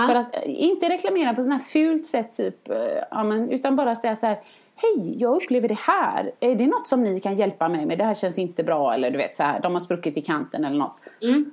[0.02, 0.08] Ja.
[0.08, 2.70] För att eh, inte reklamera på sådant här fult sätt typ.
[2.70, 2.78] eh,
[3.12, 4.40] Ja, men, utan bara säga så här.
[4.76, 6.32] Hej, jag upplever det här.
[6.40, 7.98] Är det något som ni kan hjälpa mig med?
[7.98, 8.94] Det här känns inte bra.
[8.94, 9.60] Eller du vet så här.
[9.60, 11.02] De har spruckit i kanten eller något.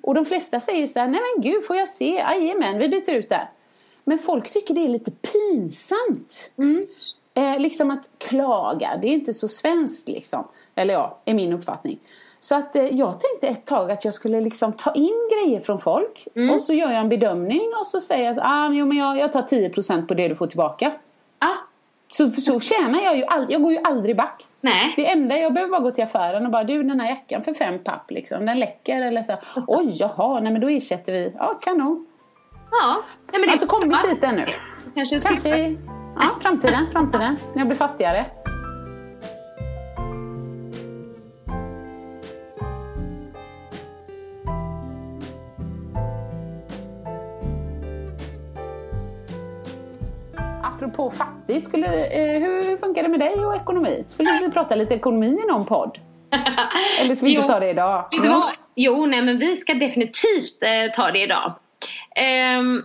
[0.03, 1.09] Och de flesta säger så här.
[1.09, 2.11] Nej men gud, får jag se?
[2.15, 3.49] Jajamän, vi byter ut det.
[4.05, 6.51] Men folk tycker det är lite pinsamt.
[7.35, 10.49] Eh, liksom att klaga, det är inte så svenskt liksom.
[10.75, 11.99] Eller ja, är min uppfattning.
[12.43, 15.81] Så att eh, jag tänkte ett tag att jag skulle liksom ta in grejer från
[15.81, 16.29] folk.
[16.55, 19.19] Och så gör jag en bedömning och så säger jag att ah, jo, men jag,
[19.19, 20.93] jag tar 10% på det du får tillbaka.
[21.41, 21.55] ja.
[22.09, 24.47] Så, så tjänar jag ju aldrig, jag går ju aldrig back.
[24.61, 24.95] Nej.
[24.97, 27.55] Det enda, jag behöver bara gå till affären och bara du den här jackan för
[27.55, 29.37] fem papp liksom, den läcker eller så.
[29.67, 31.33] Oj jaha, nej men då ersätter vi.
[31.39, 32.07] Ja kanon.
[32.71, 32.97] Ja.
[33.33, 34.47] Nej, men Jag har inte kommit dit ännu.
[34.95, 35.19] Kanske.
[35.19, 35.77] Kanske,
[36.17, 37.37] ja framtiden, framtiden.
[37.53, 38.27] När jag blir fattigare.
[50.93, 54.05] Apropå fattig, skulle, eh, hur funkar det med dig och ekonomi?
[54.07, 55.99] Skulle vi prata lite ekonomi i någon podd?
[57.01, 57.53] Eller ska vi inte Jo.
[57.53, 58.05] ta det idag?
[58.25, 58.45] Vad?
[58.75, 61.55] Jo, nej men vi ska definitivt eh, ta det idag.
[62.17, 62.83] Ehm,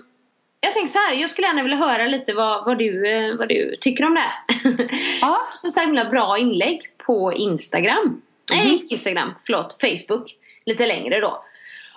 [0.60, 3.50] jag tänkte så här, jag skulle gärna vilja höra lite vad, vad, du, eh, vad
[3.50, 4.60] du tycker om det.
[5.22, 5.42] Ja.
[5.46, 8.22] så, himla bra inlägg på Instagram.
[8.52, 10.36] Nej, inte Instagram, förlåt, Facebook.
[10.66, 11.44] Lite längre då.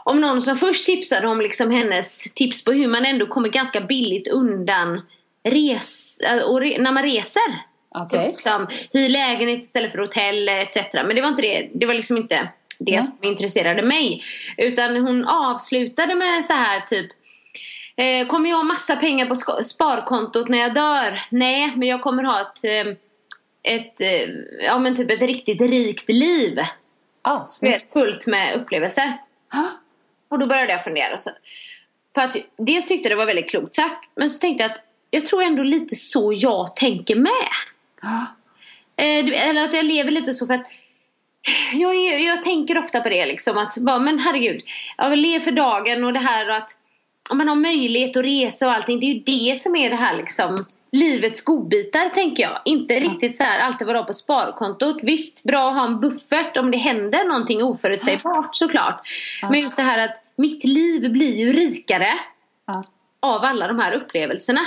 [0.05, 3.81] Om någon som först tipsade om liksom hennes tips på hur man ändå kommer ganska
[3.81, 5.01] billigt undan
[5.49, 7.63] res, äh, och re, när man reser.
[7.95, 8.27] Okej.
[8.27, 10.77] Liksom, hyr lägenhet istället för hotell etc.
[10.93, 11.71] Men det var inte det.
[11.75, 12.49] Det var liksom inte
[12.79, 13.03] det Ja.
[13.03, 14.23] som intresserade mig.
[14.57, 17.11] Utan hon avslutade med så här typ
[17.97, 21.23] eh, Kommer jag ha massa pengar på sparkontot när jag dör?
[21.31, 22.93] Nej, men jag kommer ha ett, eh,
[23.75, 24.29] ett, eh,
[24.67, 26.59] ja, men typ ett riktigt rikt liv.
[27.23, 27.93] Ah, snyggt.
[27.93, 29.13] fullt med upplevelser.
[29.49, 29.65] Ah,
[30.29, 31.19] Och då började jag fundera.
[31.19, 31.31] Så,
[32.15, 34.05] för att dels tyckte jag det var väldigt klokt sagt.
[34.15, 34.79] Men så tänkte jag att
[35.11, 37.49] jag tror ändå lite så jag tänker med.
[38.03, 38.27] ah,
[39.01, 40.67] Eh, eller att jag lever lite så för att
[41.73, 44.63] jag, jag tänker ofta på det liksom att bara, men herregud,
[44.97, 46.71] jag leva för dagen och det här och att
[47.31, 49.97] om man har möjlighet att resa och allting, det är ju det som är det
[49.97, 52.61] här liksom livets godbitar tänker jag.
[52.65, 54.97] Inte riktigt så här alltid vara på sparkontot.
[55.03, 59.09] Visst, bra att ha en buffert om det händer någonting oförutsägbart såklart.
[59.51, 62.13] Men just det här att mitt liv blir ju rikare
[63.21, 64.67] av alla de här upplevelserna.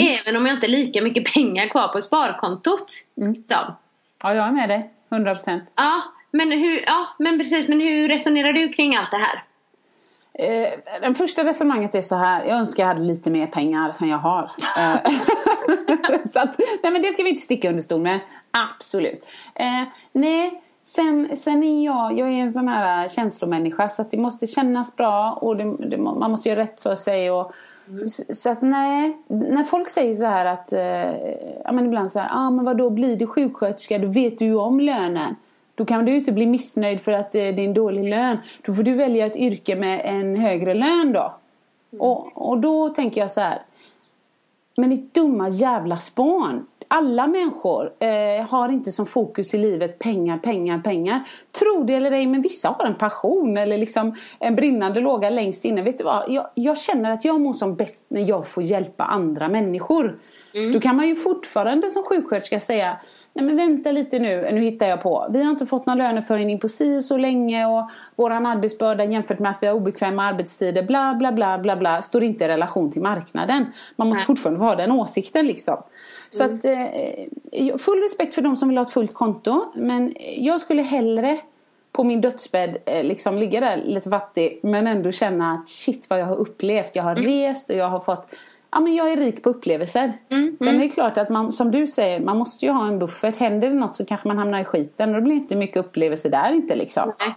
[0.00, 2.90] Även om jag inte har lika mycket pengar kvar på sparkontot.
[3.48, 3.74] Så.
[4.22, 4.90] Ja, jag är med dig.
[5.10, 5.64] 100 procent.
[5.74, 7.68] Ja, men hur, ja, men precis.
[7.68, 9.42] Men hur resonerar du kring allt det här?
[10.38, 12.44] Eh, den första resonemanget är så här.
[12.44, 14.50] Jag önskar jag hade lite mer pengar än jag har.
[14.78, 14.96] Eh,
[16.32, 18.20] så att, nej men det ska vi inte sticka under stol med.
[18.50, 19.26] Absolut.
[19.54, 19.82] Eh,
[20.12, 24.46] nej, sen, sen är jag, jag är en sån här känslomänniska så att det måste
[24.46, 27.30] kännas bra och det, det, man måste göra rätt för sig.
[27.30, 27.52] Och,
[28.08, 30.80] så, så att nej, när folk säger så här att, eh,
[31.64, 34.56] ja men ibland så här, ah, men vadå blir du sjuksköterska, då vet du ju
[34.56, 35.36] om lönen.
[35.74, 38.38] Då kan du ju inte bli missnöjd för att eh, det är en dålig lön.
[38.62, 41.34] Då får du välja ett yrke med en högre lön då.
[41.98, 43.62] Och, och då tänker jag så här.
[44.78, 46.66] Men ditt dumma jävla spån.
[46.88, 51.22] Alla människor eh, har inte som fokus i livet pengar, pengar, pengar.
[51.58, 55.64] Tro det eller ej, men vissa har en passion eller liksom en brinnande låga längst
[55.64, 55.82] inne.
[55.82, 56.24] Vet du vad?
[56.28, 60.18] Jag, jag känner att jag mår som bäst när jag får hjälpa andra människor.
[60.72, 62.96] Då kan man ju fortfarande som sjuksköterska säga
[63.38, 65.26] Nej men vänta lite nu, nu hittar jag på.
[65.30, 69.38] Vi har inte fått någon löneförhöjning på si och så länge och våran arbetsbörda jämfört
[69.38, 72.90] med att vi har obekväma arbetstider bla bla bla bla bla står inte i relation
[72.90, 73.66] till marknaden.
[73.96, 74.26] Man måste Nej.
[74.26, 75.82] fortfarande ha den åsikten liksom.
[76.30, 80.60] Så att eh, full respekt för de som vill ha ett fullt konto men jag
[80.60, 81.38] skulle hellre
[81.92, 86.20] på min dödsbädd eh, liksom ligga där lite fattig men ändå känna att shit vad
[86.20, 86.96] jag har upplevt.
[86.96, 88.34] Jag har rest och jag har fått
[88.70, 90.12] Ja men jag är rik på upplevelser.
[90.58, 93.36] Sen är det klart att man, som du säger, man måste ju ha en buffert.
[93.36, 96.30] Händer det något så kanske man hamnar i skiten och det blir inte mycket upplevelser
[96.30, 97.12] där inte liksom.
[97.18, 97.34] Nej,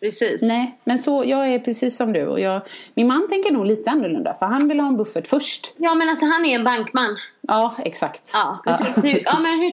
[0.00, 0.42] precis.
[0.42, 2.62] Nej, men så jag är precis som du och jag,
[2.94, 5.74] min man tänker nog lite annorlunda för han vill ha en buffert först.
[5.76, 7.16] Ja, men alltså han är en bankman.
[7.40, 8.30] Ja, exakt.
[8.32, 9.04] Ja, precis.
[9.04, 9.70] Hur, ja, men hur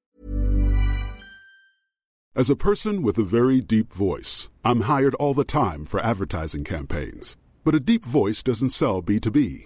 [2.39, 6.63] As a person with a very deep voice, I'm hired all the time for advertising
[6.63, 7.35] campaigns.
[7.63, 9.65] But a deep voice doesn't sell B2B,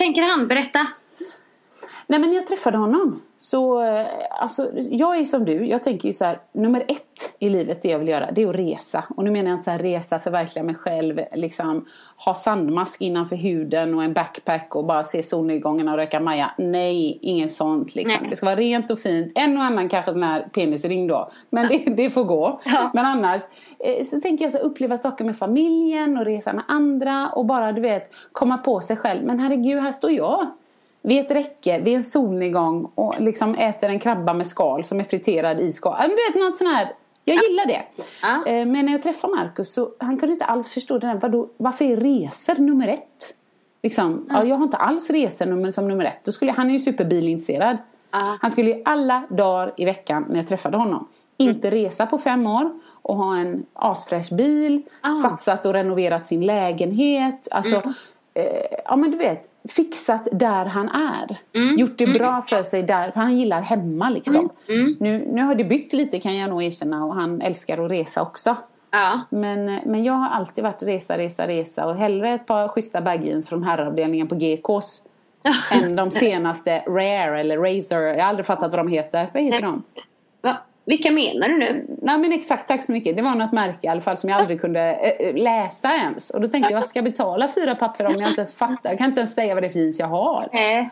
[0.00, 0.48] Tänker han?
[0.48, 0.86] Berätta.
[2.06, 5.66] Nej men jag träffade honom så eh, alltså, jag är som du.
[5.66, 6.40] Jag tänker ju så här.
[6.52, 9.04] Nummer ett i livet det jag vill göra det är att resa.
[9.16, 11.20] Och nu menar jag inte så här resa, förverkliga mig själv.
[11.32, 11.86] Liksom
[12.24, 16.50] ha sandmask innanför huden och en backpack och bara se solnedgångarna och röka maja.
[16.58, 18.18] Nej, inget sånt liksom.
[18.20, 18.30] Nej.
[18.30, 19.32] Det ska vara rent och fint.
[19.34, 21.30] En och annan kanske sån här penisring då.
[21.50, 22.60] Men det, det får gå.
[22.64, 22.90] Ja.
[22.94, 23.42] Men annars
[23.78, 27.28] eh, så tänker jag så här, uppleva saker med familjen och resa med andra.
[27.28, 29.24] Och bara du vet komma på sig själv.
[29.24, 30.50] Men herregud, här står jag
[31.02, 35.04] vid ett räcke, vid en solnedgång och liksom äter en krabba med skal som är
[35.04, 35.96] friterad i skal.
[35.98, 36.92] Men Du vet något sånt här.
[37.24, 37.82] Jag gillar det.
[38.22, 38.46] Ja.
[38.46, 41.14] Eh, Men när jag träffade Markus så han kunde inte alls förstå det där.
[41.14, 43.34] Vadå, varför är resor nummer ett?
[43.82, 46.24] Liksom, ja, jag har inte alls resor som nummer ett.
[46.24, 47.76] Då skulle, han är ju superbilintresserad.
[48.10, 48.36] Ja.
[48.40, 52.46] Han skulle ju alla dagar i veckan när jag träffade honom inte resa på fem
[52.46, 52.70] år
[53.02, 55.12] och ha en asfräsch bil, Ah.
[55.12, 57.48] satsat och renoverat sin lägenhet.
[57.50, 57.90] Alltså, eh,
[58.84, 61.36] ja men du vet, fixat där han är.
[61.78, 64.48] Gjort det bra för sig där, för han gillar hemma liksom.
[65.00, 68.22] Nu, nu har det bytt lite kan jag nog erkänna och han älskar att resa
[68.22, 68.56] också.
[68.90, 69.20] Ja.
[69.30, 73.48] Men, men jag har alltid varit resa, resa, resa och hellre ett par schyssta bagjeans
[73.48, 75.02] från herravdelningen på GKs.
[75.72, 78.00] än de senaste Rare eller Razer.
[78.00, 79.30] Jag har aldrig fattat vad de heter.
[79.34, 79.82] Vad heter de?
[80.42, 80.56] Va?
[80.90, 81.86] Vilka menar du nu?
[82.02, 83.16] Nej men exakt, tack så mycket.
[83.16, 84.80] Det var något märke i alla fall som jag aldrig kunde
[85.20, 86.30] eh, läsa ens.
[86.30, 88.90] Och då tänkte jag, varför ska jag betala fyra papper om jag inte ens fattar?
[88.90, 90.42] Jag kan inte ens säga vad det finns jag har.
[90.52, 90.86] Eh.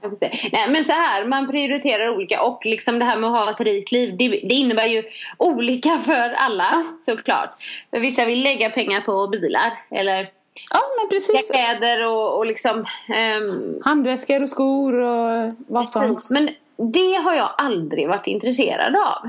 [0.00, 0.30] jag inte.
[0.52, 3.60] Nej men så här, man prioriterar olika och liksom det här med att ha ett
[3.60, 5.02] rikt liv det, det innebär ju
[5.38, 7.50] olika för alla såklart.
[7.90, 10.28] För vissa vill lägga pengar på bilar eller
[10.72, 11.50] Ja men precis.
[11.50, 16.16] kläder och, och liksom ehm, Handväskor och skor och vad som.
[16.30, 16.48] Men
[16.84, 19.28] det har jag aldrig varit intresserad av.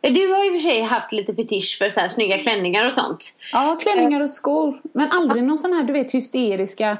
[0.00, 2.86] Du har ju i och för sig haft lite fetisch för så här snygga klänningar
[2.86, 3.36] och sånt.
[3.52, 4.80] Ja, klänningar och skor.
[4.92, 6.98] Men aldrig någon sån här, du vet, hysteriska...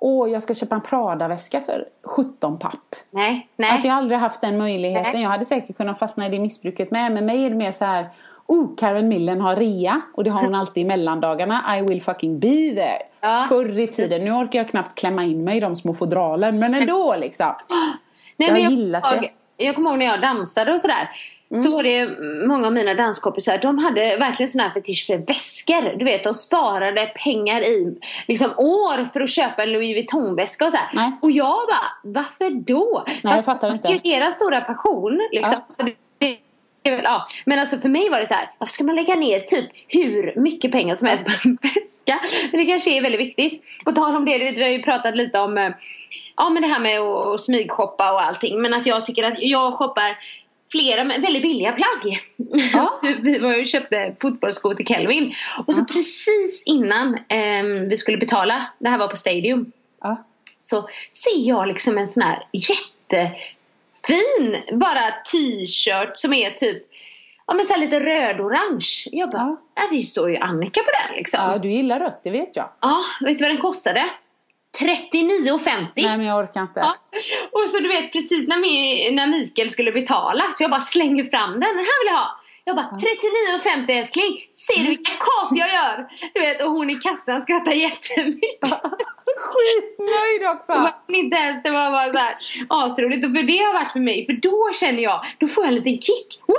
[0.00, 2.96] Åh, jag ska köpa en Prada-väska för 17 papp.
[3.10, 3.70] Nej, nej.
[3.70, 5.10] Alltså jag har aldrig haft den möjligheten.
[5.12, 5.22] Nej.
[5.22, 7.12] Jag hade säkert kunnat fastna i det missbruket med.
[7.12, 8.06] Men mig är det mer så här...
[8.46, 10.00] Oh, Karen Millen har rea.
[10.14, 11.78] Och det har hon alltid i mellandagarna.
[11.78, 13.02] I will fucking be there.
[13.20, 13.46] Ja.
[13.48, 14.24] Förr i tiden.
[14.24, 16.58] Nu orkar jag knappt klämma in mig i de små fodralen.
[16.58, 17.54] Men ändå liksom.
[18.38, 19.64] Nej, Jag men jag, gillat jag, det.
[19.64, 21.10] jag kommer ihåg när jag dansade och sådär.
[21.50, 21.62] Mm.
[21.62, 22.08] Så var det
[22.48, 25.98] många av mina danskompisar, de hade verkligen sån här fetisch för väskor.
[25.98, 27.98] Du vet, de sparade pengar i
[28.28, 30.88] liksom år för att köpa en Louis Vuitton-väska och så här.
[30.92, 31.12] Nej.
[31.22, 33.04] Och jag bara, varför då?
[33.22, 33.88] Nej, jag fattar inte.
[33.88, 35.28] Det är ju deras stora passion.
[35.32, 35.60] Liksom.
[35.78, 35.88] Ja.
[36.82, 37.26] Ja.
[37.44, 40.40] Men alltså för mig var det så här, varför ska man lägga ner typ hur
[40.40, 42.20] mycket pengar som helst på en väska?
[42.52, 43.62] Men det kanske är väldigt viktigt.
[43.84, 45.70] På tal om det, du vet, vi har ju pratat lite om eh,
[46.38, 48.62] ja, men det här med att smygshoppa och allting.
[48.62, 50.16] Men att jag tycker att jag shoppar
[50.70, 52.20] flera väldigt billiga plagg.
[52.72, 53.00] Ja.
[53.22, 55.32] vi var ju köpte fotbollsskor till Kelvin.
[55.66, 59.72] Och så precis innan ehm, vi skulle betala, det här var på Stadium
[60.02, 60.24] Ja.
[60.60, 66.82] så ser jag liksom en sån här jättefin bara t-shirt som är typ
[67.46, 69.08] ja, men så här lite röd-orange.
[69.12, 69.82] Jag bara, ja.
[69.90, 71.40] det står ju Annika på den liksom.
[71.42, 72.68] ja, Ja, du gillar rött, det vet jag.
[73.20, 74.04] vet du vad den kostade?
[74.80, 75.86] 39,50.
[75.94, 76.80] Nej, men jag orkar inte.
[76.80, 76.94] Ja.
[77.52, 81.24] Och så du vet precis när, Mi- när Mikael skulle betala så jag bara slänger
[81.24, 81.60] fram den.
[81.60, 82.40] Den här vill jag ha.
[82.64, 82.98] Jag bara
[83.66, 84.40] 39,50 älskling.
[84.52, 86.08] Ser du vilka kap jag gör?
[86.34, 88.70] Du vet och hon i kassan skrattar jättemycket.
[89.38, 90.72] Skitnöjd också!
[90.72, 92.36] Så var det inte ens, det var bara så här
[92.68, 93.26] asroligt.
[93.26, 95.74] Och för det har varit för mig, för då känner jag, då får jag en
[95.74, 96.40] liten kick.
[96.46, 96.56] Wow,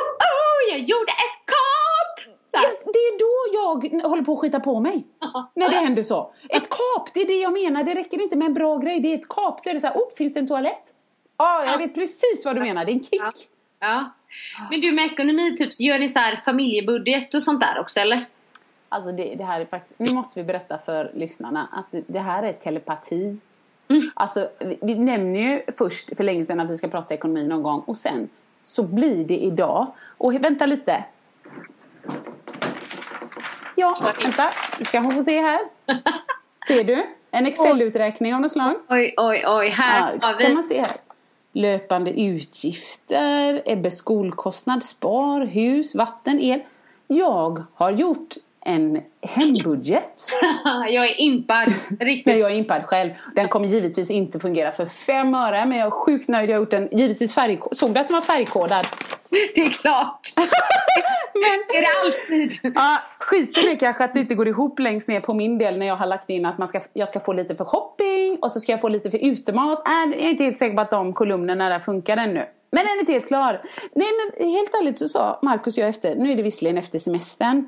[0.69, 2.28] jag gjorde ett kap!
[2.53, 5.07] Yes, det är då jag håller på att skita på mig.
[5.53, 6.33] När det händer så.
[6.49, 7.83] Ett kap, det är det jag menar.
[7.83, 8.99] Det räcker inte med en bra grej.
[8.99, 9.63] Det är ett kap.
[9.63, 10.93] Då är det så här, oh, finns det en toalett?
[11.37, 12.85] Ja, jag vet precis vad du menar.
[12.85, 13.21] Det är en kick.
[13.21, 13.33] Ja.
[13.79, 14.11] Ja.
[14.71, 18.25] Men du med ekonomi, typ, gör ni så här familjebudget och sånt där också eller?
[18.89, 22.43] Alltså det, det här är faktiskt, nu måste vi berätta för lyssnarna att det, här
[22.43, 23.41] är telepati.
[23.87, 24.11] Mm.
[24.13, 27.63] Alltså vi, vi nämner ju först för länge sedan att vi ska prata ekonomi någon
[27.63, 28.29] gång och sen
[28.63, 29.87] så blir det idag.
[30.17, 31.03] Och vänta lite.
[33.79, 34.13] Ja, Sorry.
[34.23, 34.49] vänta.
[34.77, 35.59] Du ska få se här.
[36.67, 37.05] Ser du?
[37.31, 38.75] En Excel-uträkning av något slag.
[38.89, 39.67] Oj, oj, oj.
[39.69, 40.53] Här Ja, har kan vi.
[40.53, 40.97] man se här.
[41.53, 46.61] Löpande utgifter, Ebbes skolkostnad, spar, hus, vatten, el.
[47.07, 48.29] Jag har gjort
[48.65, 50.31] en hembudget.
[50.89, 51.73] jag är impad.
[51.99, 52.25] Riktigt.
[52.25, 53.09] Men jag är impad själv.
[53.35, 55.65] Den kommer givetvis inte fungera för fem öre.
[55.65, 56.49] Men jag är sjukt nöjd.
[56.49, 57.77] Jag har gjort den givetvis färgkodad.
[57.77, 58.87] Såg du att den var färgkodad?
[59.55, 60.33] Det är klart.
[61.33, 62.71] Men är det alltid?
[62.75, 65.85] Ja, skiten är kanske att det inte går ihop längst ner på min del när
[65.85, 68.59] jag har lagt in att man ska, jag ska få lite för shopping och så
[68.59, 69.87] ska jag få lite för utemat.
[69.87, 72.45] Äh, jag är inte helt säker på att de kolumnerna där funkar ännu.
[72.71, 73.61] Men den är inte helt klar.
[73.93, 76.99] Nej men helt ärligt så sa Markus och jag efter, nu är det visserligen efter
[76.99, 77.65] semestern.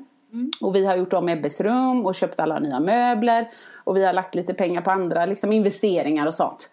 [0.60, 3.50] Och vi har gjort om Ebbes rum och köpt alla nya möbler.
[3.84, 6.70] Och vi har lagt lite pengar på andra liksom investeringar och sånt.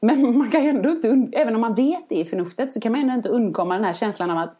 [0.00, 2.92] Men man kan ju ändå inte, även om man vet det i förnuftet så kan
[2.92, 4.56] man ändå inte undkomma den här känslan av att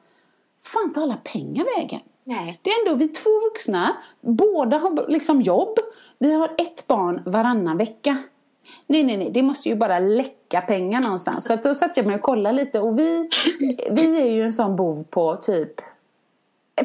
[0.63, 2.01] fan tar alla pengar vägen?
[2.25, 2.61] Nej.
[2.63, 5.79] Det är ändå vi två vuxna, båda har liksom jobb,
[6.19, 8.17] vi har ett barn varannan vecka.
[8.87, 11.45] Nej, nej, nej, det måste ju bara läcka pengar någonstans.
[11.45, 13.31] Så att då satt jag mig och kollade lite och vi,
[13.91, 15.81] vi är ju en sån bov på typ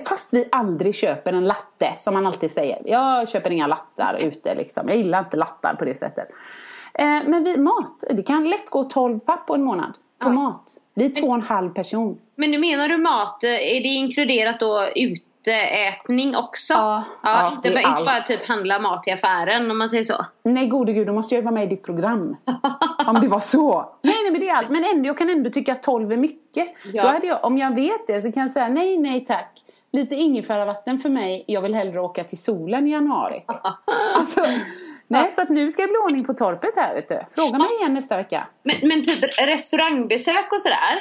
[0.06, 2.82] Fast vi aldrig köper en latte som man alltid säger.
[2.86, 4.88] Jag köper inga lattar ute liksom.
[4.90, 6.28] Jag gillar inte lattar på det sättet.
[6.94, 9.94] Eh, men vi, mat, det kan lätt gå 12 papp på en månad.
[10.20, 10.34] På Ja.
[10.34, 10.64] mat.
[10.96, 12.18] Vi är två och en halv person.
[12.36, 16.74] Men nu menar du mat, eh, är det inkluderat då uteätning också?
[16.74, 18.26] Ja, ja, inte, det är bara- inte bara allt.
[18.28, 20.26] typ handla mat i affären om man säger så.
[20.44, 22.36] Nej gode gud, då måste jag ju vara med i ditt program.
[23.08, 23.96] om det var så.
[24.02, 24.70] Nej, nej men det är allt.
[24.70, 26.68] Men ändå, jag kan ändå tycka att 12 är mycket.
[26.94, 27.04] Ja.
[27.04, 29.53] Då hade jag, om jag vet det så kan jag säga nej, nej tack.
[29.94, 31.44] Lite ingefäravatten för mig.
[31.48, 33.40] Jag vill hellre åka till solen i januari.
[34.16, 34.42] alltså,
[35.08, 37.22] nej, så att nu ska det bli ordning på torpet här vet du.
[37.36, 38.48] Fråga mig igen nästa vecka.
[38.64, 41.00] Men, men typ restaurangbesök och sådär.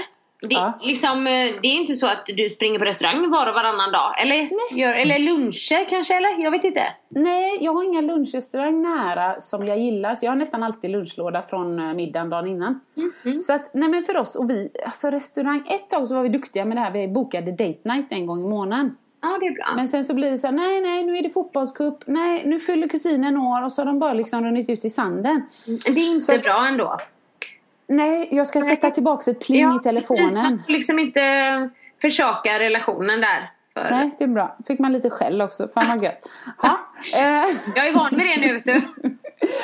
[0.48, 0.72] Det, Ja.
[0.82, 1.32] liksom, eh,
[1.62, 4.22] det är inte så att du springer på restaurang var och varannan dag.
[4.22, 6.42] Eller, gör, eller luncher kanske, eller?
[6.44, 6.82] Jag vet inte.
[7.08, 10.14] Nej, jag har inga lunchrestaurang nära som jag gillar.
[10.14, 12.80] Så jag har nästan alltid lunchlåda från eh, middagen dagen innan.
[13.46, 16.28] Så att, nej men för oss och vi, alltså restaurang, ett tag så var vi
[16.28, 16.90] duktiga med det här.
[16.90, 18.96] Vi bokade date night en gång i månaden.
[19.22, 19.66] Ja, det är bra.
[19.76, 22.60] Men sen så blir det så här, nej nej nu är det fotbollscup, nej nu
[22.60, 25.42] fyller kusinen år och så har de bara liksom runnit ut i sanden.
[25.66, 26.96] det är inte så- bra ändå.
[27.92, 29.74] Nej, jag ska sätta tillbaka ett pling i precis.
[29.74, 30.62] Man telefonen.
[30.66, 31.20] får liksom inte
[32.02, 33.50] försaka relationen där.
[33.74, 34.56] För Nej, det är bra.
[34.66, 35.68] Fick man lite skäll också.
[35.74, 36.30] Fan vad gött.
[36.58, 36.80] Ha.
[37.76, 38.80] Jag är van med det nu vet du.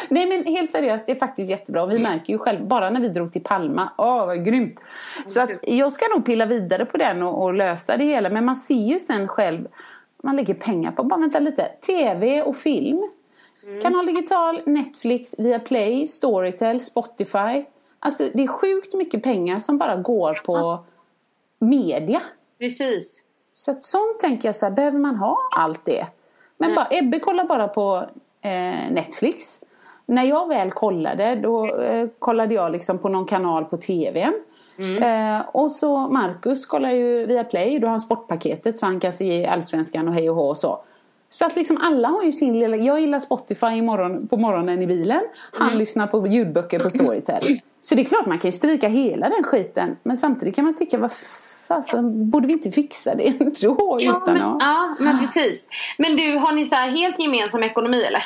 [0.09, 1.87] Nej men helt seriöst, det är faktiskt jättebra.
[1.87, 4.81] Vi märker ju själv, bara när vi drog till Palma, åh vad grymt.
[5.26, 8.31] Så att jag ska nog pilla vidare på den och, och lösa det hela.
[8.31, 9.66] Men man ser ju sen själv,
[10.22, 13.09] man lägger pengar på, bara vänta lite, TV och film.
[13.83, 17.64] Kanal Digital, Netflix, Viaplay, Storytel, Spotify.
[18.01, 20.85] Alltså det är sjukt mycket pengar som bara går på
[21.59, 22.21] media.
[22.59, 23.25] Precis.
[23.53, 26.07] Så att sånt tänker jag så här, behöver man ha allt det?
[26.59, 28.07] Men bara, Ebbe kollar bara på
[28.41, 29.61] eh, Netflix.
[30.07, 34.35] När jag väl kollade, då eh, kollade jag liksom på någon kanal på tvn.
[35.03, 39.13] Eh, och så Marcus kollar ju via Play, då har han sportpaketet så han kan
[39.13, 40.81] se Allsvenskan och hej och hå och så.
[41.31, 44.83] Så att liksom alla har ju sin lilla, jag gillar Spotify i morgon, på morgonen
[44.83, 45.22] i bilen.
[45.53, 47.61] Han lyssnar på ljudböcker på Storytel.
[47.81, 49.97] Så det är klart man kan ju stryka hela den skiten.
[50.03, 51.12] Men samtidigt kan man tycka, vad
[51.68, 53.99] fasen, borde vi inte fixa det ändå?
[54.01, 54.57] Ja utan men, att...
[54.61, 55.68] ja, men precis.
[55.99, 58.24] Men du, har ni så här helt gemensam ekonomi eller?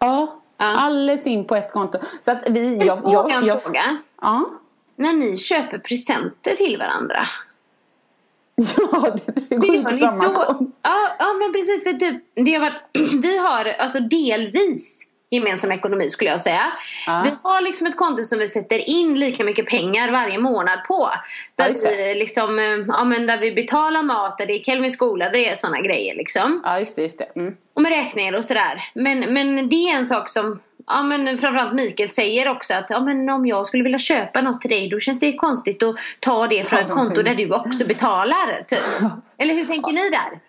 [0.00, 0.64] Ja, Ja.
[0.66, 1.98] alldeles in på ett konto.
[2.20, 2.76] Så att vi...
[2.76, 3.96] Jag, Jag, jag, jag, fråga.
[4.20, 4.50] Ja.
[4.96, 7.28] När ni köper presenter till varandra.
[8.92, 10.70] Ja, det, det går gör ni samma då?
[10.82, 11.82] Ja, ja men precis.
[11.82, 12.82] För typ, det har varit,
[13.22, 16.72] vi har alltså delvis gemensam ekonomi skulle jag säga.
[17.06, 17.22] Ja.
[17.24, 21.10] Vi har liksom ett konto som vi sätter in lika mycket pengar varje månad på.
[21.56, 21.90] Ja, Där, det.
[21.90, 25.48] vi, liksom, eh, ja, men där vi betalar mat, där det är Kelvins skola, det
[25.48, 26.60] är sådana grejer liksom.
[26.64, 27.02] Ja, just det.
[27.02, 27.40] Just det.
[27.40, 27.54] Mm.
[27.74, 28.84] Och med räkningar och sådär.
[28.94, 33.00] Men, men det är en sak som Ja men framförallt Mikael säger också att ja,
[33.00, 36.46] men om jag skulle vilja köpa något till dig då känns det konstigt att ta
[36.46, 38.62] det från ett konto där du också betalar.
[38.66, 38.78] Typ.
[39.38, 40.40] Eller hur tänker ni där?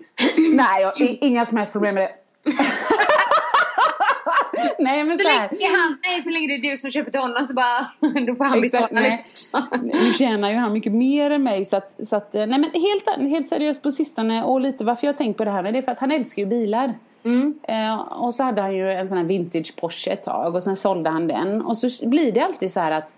[0.55, 2.11] Nej, jag, inga som helst problem med det.
[4.79, 5.49] Nej, men Så så här.
[5.51, 7.79] länge, han, nej, så länge det är du som köper till honom så bara
[8.27, 9.25] då får han Exakt, betala lite nej.
[9.31, 9.63] också.
[9.83, 11.65] Nu tjänar ju han mycket mer än mig.
[11.65, 15.17] Så att, så att, nej men helt, helt seriöst på sistone och lite varför jag
[15.17, 16.93] tänkt på det här det är för att han älskar ju bilar.
[17.67, 20.75] Eh, och så hade han ju en sån här vintage Porsche ett tag och sen
[20.75, 21.61] sålde han den.
[21.61, 23.11] Och så blir det alltid så här att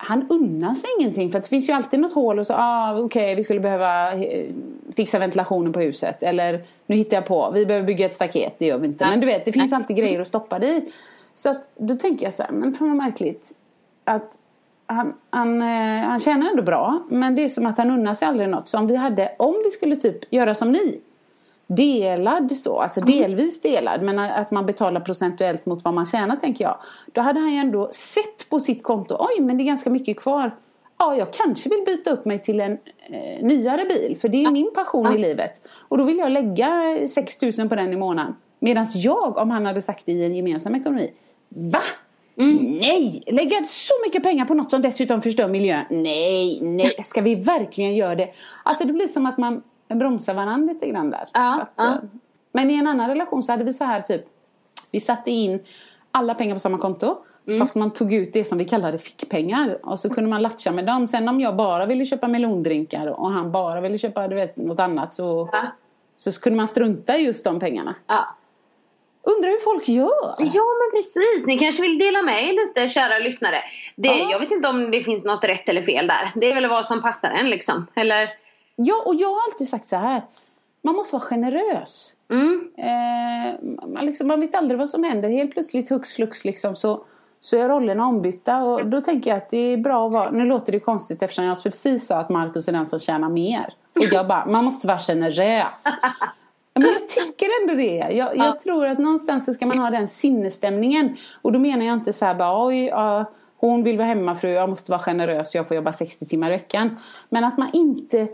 [0.00, 3.34] han unnar sig ingenting för det finns ju alltid något hål och så, ah, okej
[3.34, 4.46] vi skulle behöva eh,
[4.96, 8.66] fixa ventilationen på huset eller nu hittar jag på, vi behöver bygga ett staket, det
[8.66, 9.04] gör vi inte.
[9.04, 9.10] Ja.
[9.10, 10.92] Men du vet, det finns alltid grejer att stoppa det i.
[11.34, 13.52] Så att, då tänker jag så här, men fan vad märkligt
[14.04, 14.38] att
[14.86, 18.28] han, han, eh, han tjänar ändå bra men det är som att han unnar sig
[18.28, 18.68] aldrig något.
[18.68, 21.00] Så om vi hade, om vi skulle typ göra som ni
[21.68, 26.64] delad så, alltså delvis delad men att man betalar procentuellt mot vad man tjänar tänker
[26.64, 26.76] jag.
[27.12, 30.20] Då hade han ju ändå sett på sitt konto, oj men det är ganska mycket
[30.20, 30.50] kvar.
[30.98, 34.50] Ja, jag kanske vill byta upp mig till en eh, nyare bil för det är
[34.50, 35.62] min passion i livet.
[35.68, 38.34] Och då vill jag lägga 6 000 på den i månaden.
[38.60, 41.10] Medan jag, om han hade sagt det i en gemensam ekonomi,
[41.48, 41.82] va?
[42.80, 43.22] Nej!
[43.26, 45.84] Lägga så mycket pengar på något som dessutom förstör miljön.
[45.90, 48.28] Nej, nej, ska vi verkligen göra det?
[48.62, 49.62] Alltså det blir som att man
[49.96, 51.28] bromsar varandra lite grann där.
[51.32, 51.84] Ja, att, ja.
[51.92, 51.96] eh,
[52.52, 54.24] Men i en annan relation så hade vi så här typ,
[54.90, 55.60] vi satte in
[56.10, 57.16] alla pengar på samma konto.
[57.46, 57.60] Mm.
[57.60, 59.86] Fast man tog ut det som vi kallade fickpengar.
[59.86, 61.06] Och så kunde man latcha med dem.
[61.06, 64.80] Sen om jag bara ville köpa melondrinkar och han bara ville köpa du vet, något
[64.80, 65.58] annat så, Ja.
[66.16, 67.94] så kunde man strunta i just de pengarna.
[68.06, 68.26] Ja.
[69.22, 70.34] Undrar hur folk gör?
[70.38, 73.62] Ja men precis, ni kanske vill dela med er lite kära lyssnare.
[73.96, 74.28] Det, Ja.
[74.30, 76.30] Jag vet inte om det finns något rätt eller fel där.
[76.34, 77.86] Det är väl vad som passar en liksom.
[77.94, 78.28] Eller?
[78.80, 80.22] Ja, och jag har alltid sagt så här.
[80.82, 82.14] Man måste vara generös.
[82.30, 82.70] Mm.
[82.76, 85.28] Eh, man, liksom, man vet aldrig vad som händer.
[85.28, 87.04] Helt plötsligt hux flux liksom så,
[87.40, 88.62] så är rollerna ombytta.
[88.62, 90.30] Och då tänker jag att det är bra att vara...
[90.30, 93.74] Nu låter det konstigt eftersom jag precis sa att Markus är den som tjänar mer.
[93.96, 95.84] Och jag bara, man måste vara generös.
[96.74, 98.16] Men jag tycker ändå det.
[98.16, 101.16] Jag, jag tror att någonstans så ska man ha den sinnesstämningen.
[101.42, 103.24] Och då menar jag inte så här bara, oj, ja,
[103.56, 106.98] hon vill vara hemmafru, jag måste vara generös, jag får jobba 60 timmar i veckan.
[107.28, 108.28] Men att man inte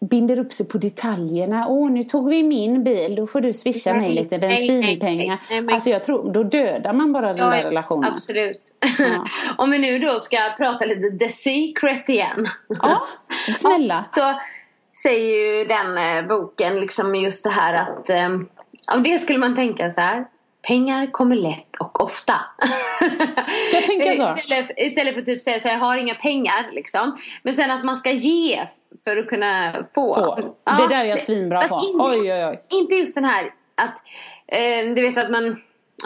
[0.00, 1.66] binder upp sig på detaljerna.
[1.68, 4.80] Åh, nu tog vi min bil, då får du swisha mig lite Nej, nej, nej,
[4.80, 5.38] bensinpengar.
[5.50, 8.12] nej, men- Alltså jag tror, då dödar man bara den där Ja, relationen.
[8.12, 8.62] Absolut.
[8.98, 9.24] Ja.
[9.58, 12.46] om vi nu då ska prata lite The Secret igen.
[12.82, 13.06] Ja,
[13.56, 14.04] snälla.
[14.08, 14.34] Så
[15.02, 18.28] säger ju den eh, boken liksom just det här att eh,
[18.94, 20.24] av det skulle man tänka så här.
[20.62, 22.34] Pengar kommer lätt och ofta.
[23.68, 24.34] Ska jag tänka så?
[24.34, 27.16] Istället, istället för att typ säga så här, jag har inga pengar liksom.
[27.42, 28.66] Men sen att man ska ge
[29.04, 30.14] för att kunna få.
[30.14, 30.34] Få.
[30.76, 31.80] Det där är jag svinbra på.
[31.84, 32.60] Inte, Oj, oj, oj.
[32.70, 33.44] inte just den här
[33.74, 34.02] att
[34.46, 35.56] eh, du vet att man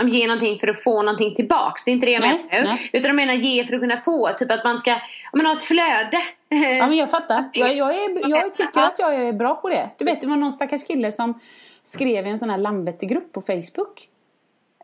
[0.03, 1.85] ger någonting för att få någonting tillbaks.
[1.85, 2.69] Det är inte det jag Nej, menar nu.
[2.69, 2.91] nej.
[2.93, 4.31] Utan jag menar ge för att kunna få.
[4.39, 4.99] Typ att man ska om
[5.39, 6.19] man har ett flöde.
[6.79, 7.51] Ja men jag fattar.
[7.53, 9.91] Jag, jag, är, jag tycker att jag är bra på det.
[9.99, 11.41] Du vet det var någon stackars kille som
[11.83, 14.09] skrev i en sån här Landvetter-grupp på Facebook.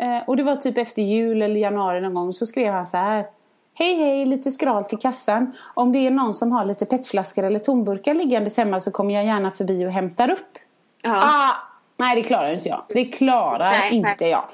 [0.00, 2.96] Eh, och det var typ efter jul eller januari någon gång så skrev han så
[2.96, 3.26] här.
[3.74, 5.52] Hej hej, lite skralt i kassan.
[5.74, 9.24] Om det är någon som har lite petflaskor eller tomburkar liggandes hemma så kommer jag
[9.24, 10.58] gärna förbi och hämtar upp.
[11.02, 11.22] ja.
[11.24, 11.52] Ah,
[11.98, 12.82] nej det klarar inte jag.
[12.88, 14.30] Det klarar Nej, inte nej.
[14.30, 14.44] jag.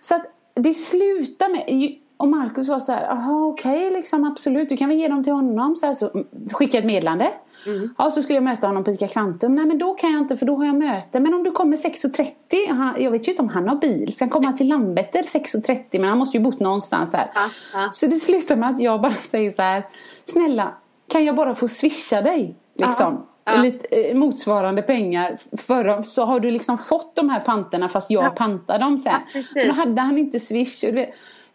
[0.00, 0.22] Så att
[0.54, 1.96] det slutar med...
[2.16, 5.32] Och Markus var så här, jaha okej liksom absolut, du kan väl ge dem till
[5.32, 5.76] honom.
[5.76, 7.30] Så, här, så mm, skicka ett meddelande.
[7.66, 7.94] Mm.
[7.98, 9.54] Ja, så skulle jag möta honom på ICA Kvantum.
[9.54, 11.20] Nej men då kan jag inte för då har jag möte.
[11.20, 14.14] Men om du kommer 6.30, han- jag vet ju inte om han har bil.
[14.30, 17.30] Kommer han till Landvetter 6.30 men han måste ju bott någonstans här.
[17.34, 17.40] Ja,
[17.72, 17.88] ja.
[17.92, 19.86] Så det slutar med att jag bara säger så här,
[20.24, 20.74] snälla
[21.12, 22.54] kan jag bara få swisha dig?
[22.76, 23.26] Liksom.
[23.44, 23.62] Ja, ja.
[23.62, 28.10] Lite, eh, motsvarande pengar för dem så har du liksom fått de här panterna fast
[28.10, 29.12] jag pantar dem sen.
[29.54, 30.84] Ja, då hade han inte swish.
[30.84, 31.10] Och du vet,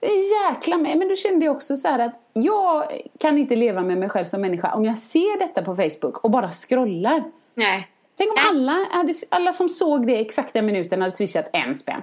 [0.07, 0.95] jäkla mig.
[0.95, 2.85] Men då kände jag också så här att jag
[3.19, 6.31] kan inte leva med mig själv som människa om jag ser detta på Facebook och
[6.31, 7.23] bara scrollar.
[7.53, 7.91] Nej.
[8.17, 8.45] Tänk om Nej.
[8.49, 12.01] alla, hade, alla som såg det exakt den minuten hade swishat en spänn.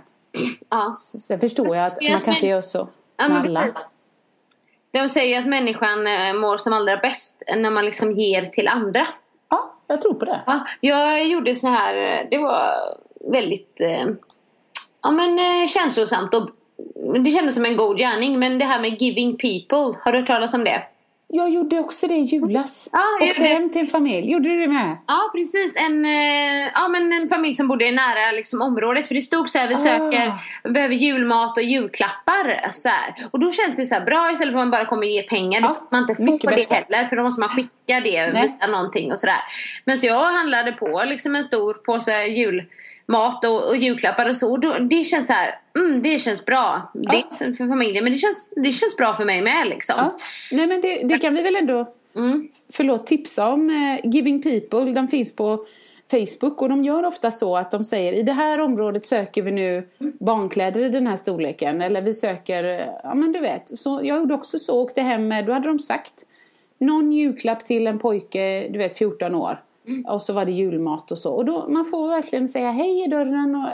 [0.70, 0.92] Ja.
[1.20, 3.60] Sen förstår jag att Jag man kan inte göra så Ja med alla.
[3.60, 3.92] precis.
[4.90, 9.06] De säger att människan eh, mår som allra bäst när man liksom ger till andra.
[9.50, 10.40] Ja, jag tror på det.
[10.46, 12.74] Ja, jag gjorde så här, eh, det var
[13.32, 14.06] väldigt eh,
[15.02, 16.50] ja, men, känslosamt och
[17.24, 18.38] det kändes som en god gärning.
[18.38, 20.82] Men det här med giving people, har du hört talas om det?
[21.34, 22.88] Jag gjorde också det i julas.
[22.92, 24.30] Ja, jag hem till en familj.
[24.32, 24.96] Gjorde du det med?
[25.06, 29.08] Ja precis, en, eh, ja, men en familj som bodde nära liksom, området.
[29.08, 29.78] För det stod så här, vi Ah.
[29.78, 30.32] söker,
[30.64, 32.70] vi behöver julmat och julklappar.
[32.70, 33.14] Så här.
[33.30, 35.60] Och då känns det så här bra istället för att man bara kommer ge pengar.
[35.60, 36.74] Det Ja, ska man inte få det bättre.
[36.74, 38.54] heller för då måste man skicka det Nej.
[38.60, 39.40] via någonting och sådär.
[39.84, 42.26] Men så jag handlade på liksom en stor påse
[43.12, 44.50] julmat och, och julklappar och så.
[44.50, 46.90] Och då, det känns så här, mm, det känns bra.
[46.94, 49.94] Det är för familjen men det känns, det känns bra för mig med liksom.
[49.98, 50.16] Ja.
[50.52, 52.48] Nej men det, det kan vi väl ändå, Mm.
[52.72, 53.70] förlåt, tipsa om.
[53.70, 55.66] Eh, Giving People, den finns på
[56.10, 59.50] Facebook och de gör ofta så att de säger i det här området söker vi
[59.50, 61.82] nu barnkläder i den här storleken.
[61.82, 63.78] Eller vi söker, eh, ja men du vet.
[63.78, 66.12] Så jag gjorde också så, åkte hem med, då hade de sagt
[66.78, 69.58] någon julklapp till en pojke, du vet 14 år.
[70.06, 71.32] Och så var det julmat och så.
[71.32, 73.54] Och då, man får verkligen säga hej i dörren.
[73.54, 73.68] Och,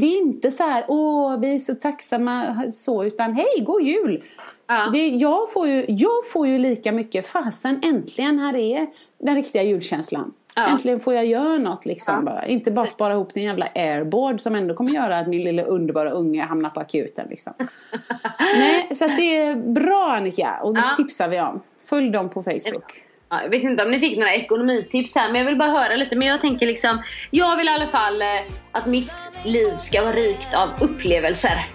[0.00, 4.24] Det är inte så här, åh vi är så tacksamma så, utan hej, god jul.
[4.66, 4.88] Ja.
[4.92, 8.86] Det, jag, får ju, jag får ju lika mycket, fasen äntligen här är
[9.18, 10.32] den riktiga julkänslan.
[10.56, 10.66] Ja.
[10.66, 12.46] Äntligen får jag göra något liksom bara.
[12.46, 15.62] Inte bara spara ihop till en jävla airboard som ändå kommer göra att min lilla
[15.62, 17.52] underbara unge hamnar på akuten liksom.
[18.58, 20.96] Nej, så det är bra Annika och det Ja.
[20.96, 21.60] tipsar vi om.
[21.84, 23.02] Följ dem på Facebook.
[23.34, 25.96] Ja, jag vet inte om ni fick några ekonomitips här men jag vill bara höra
[25.96, 26.16] lite.
[26.16, 28.28] Men jag tänker liksom, jag vill i alla fall eh,
[28.72, 31.66] att mitt liv ska vara rikt av upplevelser.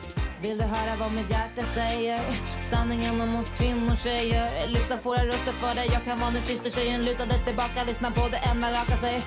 [0.41, 2.20] Vill du höra vad mitt hjärta säger?
[2.64, 6.70] Sanningen om oss kvinnor tjejer Lyfta våra röster för dig Jag kan vara den sista
[6.70, 9.22] tjejen Lutade tillbaka, lyssna på det än man rakar sig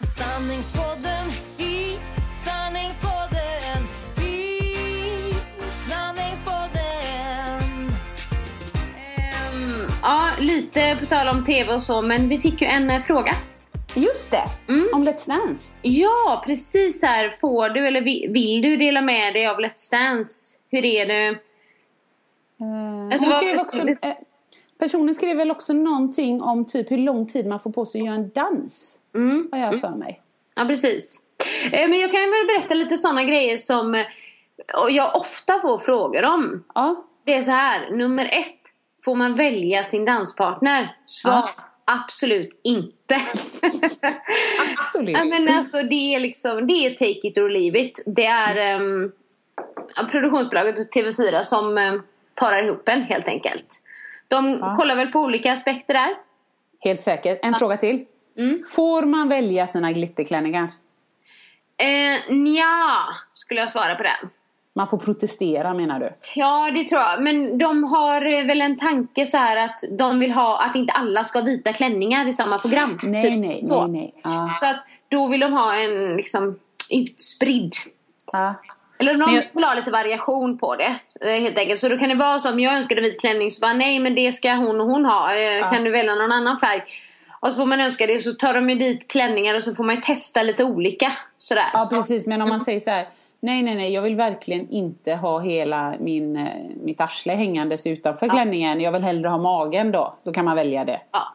[0.00, 1.26] Sanningspodden
[1.58, 1.98] i
[2.34, 3.80] Sanningspodden
[4.20, 4.74] i
[5.68, 6.77] Sanningspodden
[10.40, 13.34] lite på tal om tv och så men vi fick ju en eh, fråga.
[13.94, 14.44] Just det,
[14.94, 15.74] om Let's Dance.
[15.82, 17.28] Ja, precis här.
[17.40, 20.58] Får du eller vi- vill du dela med dig av Let's Dance?
[20.70, 21.26] Hur är det?
[21.28, 21.34] Eh,
[23.12, 24.14] Alltså, hon vad- skrev också, eh,
[24.80, 28.06] personen skrev väl också någonting om typ hur lång tid man får på sig att
[28.06, 28.98] göra en dans.
[29.14, 29.48] Mm.
[29.52, 30.20] Har jag för mig.
[30.56, 31.20] Ja, precis.
[31.72, 34.06] Eh, Men jag kan väl berätta lite sådana grejer som eh,
[34.90, 36.64] jag ofta får frågor om.
[36.74, 37.04] Ja.
[37.24, 38.54] Det är så här, nummer ett.
[39.04, 40.96] Får man välja sin danspartner?
[41.04, 41.48] Svar, Ja.
[41.84, 43.14] absolut inte.
[44.78, 45.18] Absolut.
[45.18, 48.02] Ja, men alltså det är liksom, det är take it or leave it.
[48.06, 49.12] Det är um,
[50.10, 52.02] produktionsbolaget och TV4 som um,
[52.34, 53.82] parar ihop en helt enkelt.
[54.28, 54.76] De Ja.
[54.78, 56.14] kollar väl på olika aspekter där.
[56.80, 57.38] Helt säkert.
[57.42, 58.04] En fråga till.
[58.38, 58.64] Mm.
[58.70, 60.70] Får man välja sina glitterklänningar?
[61.76, 64.30] Eh, nja, skulle jag svara på den.
[64.78, 66.10] Man får protestera menar du?
[66.34, 67.22] Ja, det tror jag.
[67.22, 70.92] Men de har eh, väl en tanke så här att de vill ha att inte
[70.92, 72.98] alla ska ha vita klänningar i samma program.
[73.02, 73.86] Nej, Typ nej, så.
[73.86, 74.14] nej, nej.
[74.24, 74.54] Ja.
[74.60, 74.76] Så att
[75.08, 76.58] då vill de ha en liksom
[76.90, 77.72] utspridd
[78.32, 78.54] Ja.
[78.98, 81.80] Eller Men jag- vill ha lite variation på det eh, helt enkelt.
[81.80, 84.32] Så då kan det vara som jag önskade vit klänning så bara nej men det
[84.32, 85.34] ska hon och hon ha.
[85.34, 86.82] Eh, Kan du välja någon annan färg?
[87.40, 89.84] Och så får man önska det så tar de ju dit klänningar och så får
[89.84, 91.12] man testa lite olika.
[91.38, 91.70] Sådär.
[91.72, 92.26] ja, precis.
[92.26, 93.08] Men om man säger så här.
[93.40, 93.92] Nej, nej, nej.
[93.92, 98.80] Jag vill verkligen inte ha hela min, eh, mitt arsle hängandes utanför klänningen.
[98.80, 100.14] Jag vill hellre ha magen då.
[100.24, 101.00] Då kan man välja det.
[101.12, 101.34] Ja,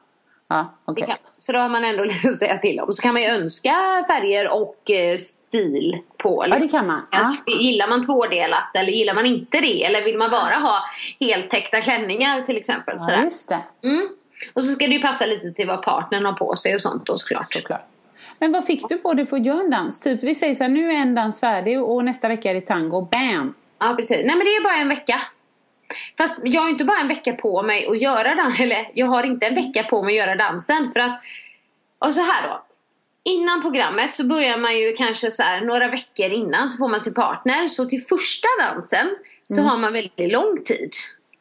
[0.54, 1.32] Ja, det kan man.
[1.38, 2.94] Så då har man ändå lite att säga till om.
[2.94, 6.46] Så kan man ju önska färger och eh, stil på.
[6.50, 7.02] Ja, det kan man.
[7.12, 7.34] Ja.
[7.60, 9.84] Gillar man tvådelat eller gillar man inte det?
[9.84, 10.80] Eller vill man bara ha
[11.20, 12.96] heltäckta klänningar till exempel?
[12.98, 13.24] Ja, Sådär.
[13.24, 13.62] just det.
[13.84, 14.08] Mm.
[14.54, 17.06] Och så ska det ju passa lite till vad partnern har på sig och sånt
[17.06, 17.54] då såklart.
[17.54, 17.88] Såklart.
[18.40, 20.00] Men vad fick du på dig för att göra en dans?
[20.00, 22.62] Typ vi säger så här, nu är en dans färdig och nästa vecka är det
[22.62, 23.02] tango.
[23.12, 23.54] Bam!
[23.80, 24.22] Ja precis.
[24.26, 25.22] Nej men det är bara en vecka.
[26.18, 28.52] Fast jag har inte bara en vecka på mig att göra den.
[28.60, 30.92] Eller jag har inte en vecka på mig att göra dansen.
[30.94, 31.22] För att,
[32.00, 32.66] och så här då.
[33.26, 37.00] Innan programmet så börjar man ju kanske så här några veckor innan så får man
[37.00, 37.68] sin partner.
[37.68, 39.16] Så till första dansen
[39.50, 40.92] så har man väldigt lång tid.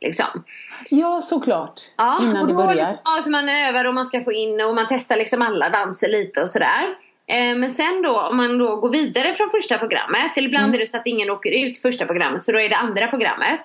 [0.03, 0.45] Liksom.
[0.91, 1.81] Ja, såklart.
[1.97, 2.75] Ja, Innan och det börjar.
[2.75, 5.69] Liksom, ja, så man övar och man ska få in och man testar liksom alla
[5.69, 6.83] danser lite och sådär.
[7.27, 10.75] Eh, men sen då om man då går vidare från första programmet, eller ibland Mm.
[10.75, 13.61] är det så att ingen åker ut första programmet så då är det andra programmet.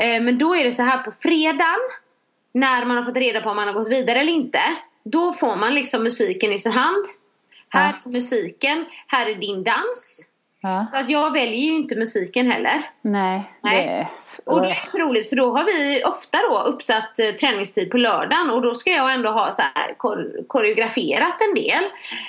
[0.00, 1.80] Eh, men då är det så här på fredagen,
[2.54, 4.60] när man har fått reda på om man har gått vidare eller inte.
[5.04, 7.06] Då får man liksom musiken i sin hand.
[7.68, 10.30] Här är musiken, här är din dans.
[10.62, 10.86] Ja.
[10.90, 12.90] Så att jag väljer ju inte musiken heller.
[13.02, 13.52] Nej.
[13.62, 13.86] Nej.
[13.86, 14.08] Det...
[14.44, 17.96] Och det är så roligt för då har vi ofta då uppsatt eh, träningstid på
[17.96, 21.84] lördagen och då ska jag ändå ha så här kor- koreograferat en del.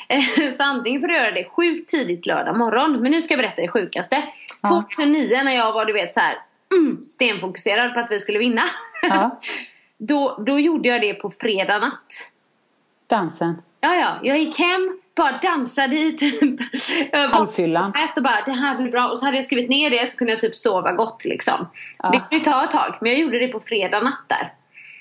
[0.09, 3.01] Eh, så antingen får jag göra det sjukt tidigt lördag morgon.
[3.01, 4.23] Men nu ska jag berätta det sjukaste.
[4.61, 4.83] Ja.
[4.97, 6.37] 2009 när jag var du vet så här
[6.73, 8.63] mm, stenfokuserad på att vi skulle vinna.
[9.09, 9.39] Ja.
[9.97, 12.31] då, då gjorde jag det på fredag natt.
[13.09, 13.61] Dansen.
[13.79, 16.59] Ja, ja, jag gick hem, bara dansade i typ
[17.31, 17.93] Halvfyllan.
[18.17, 20.33] Och bara det här blir bra och så hade jag skrivit ner det så kunde
[20.33, 21.69] jag typ sova gott liksom.
[22.03, 22.09] Ja.
[22.09, 24.53] Det kunde ju ta ett tag men jag gjorde det på fredag natt där.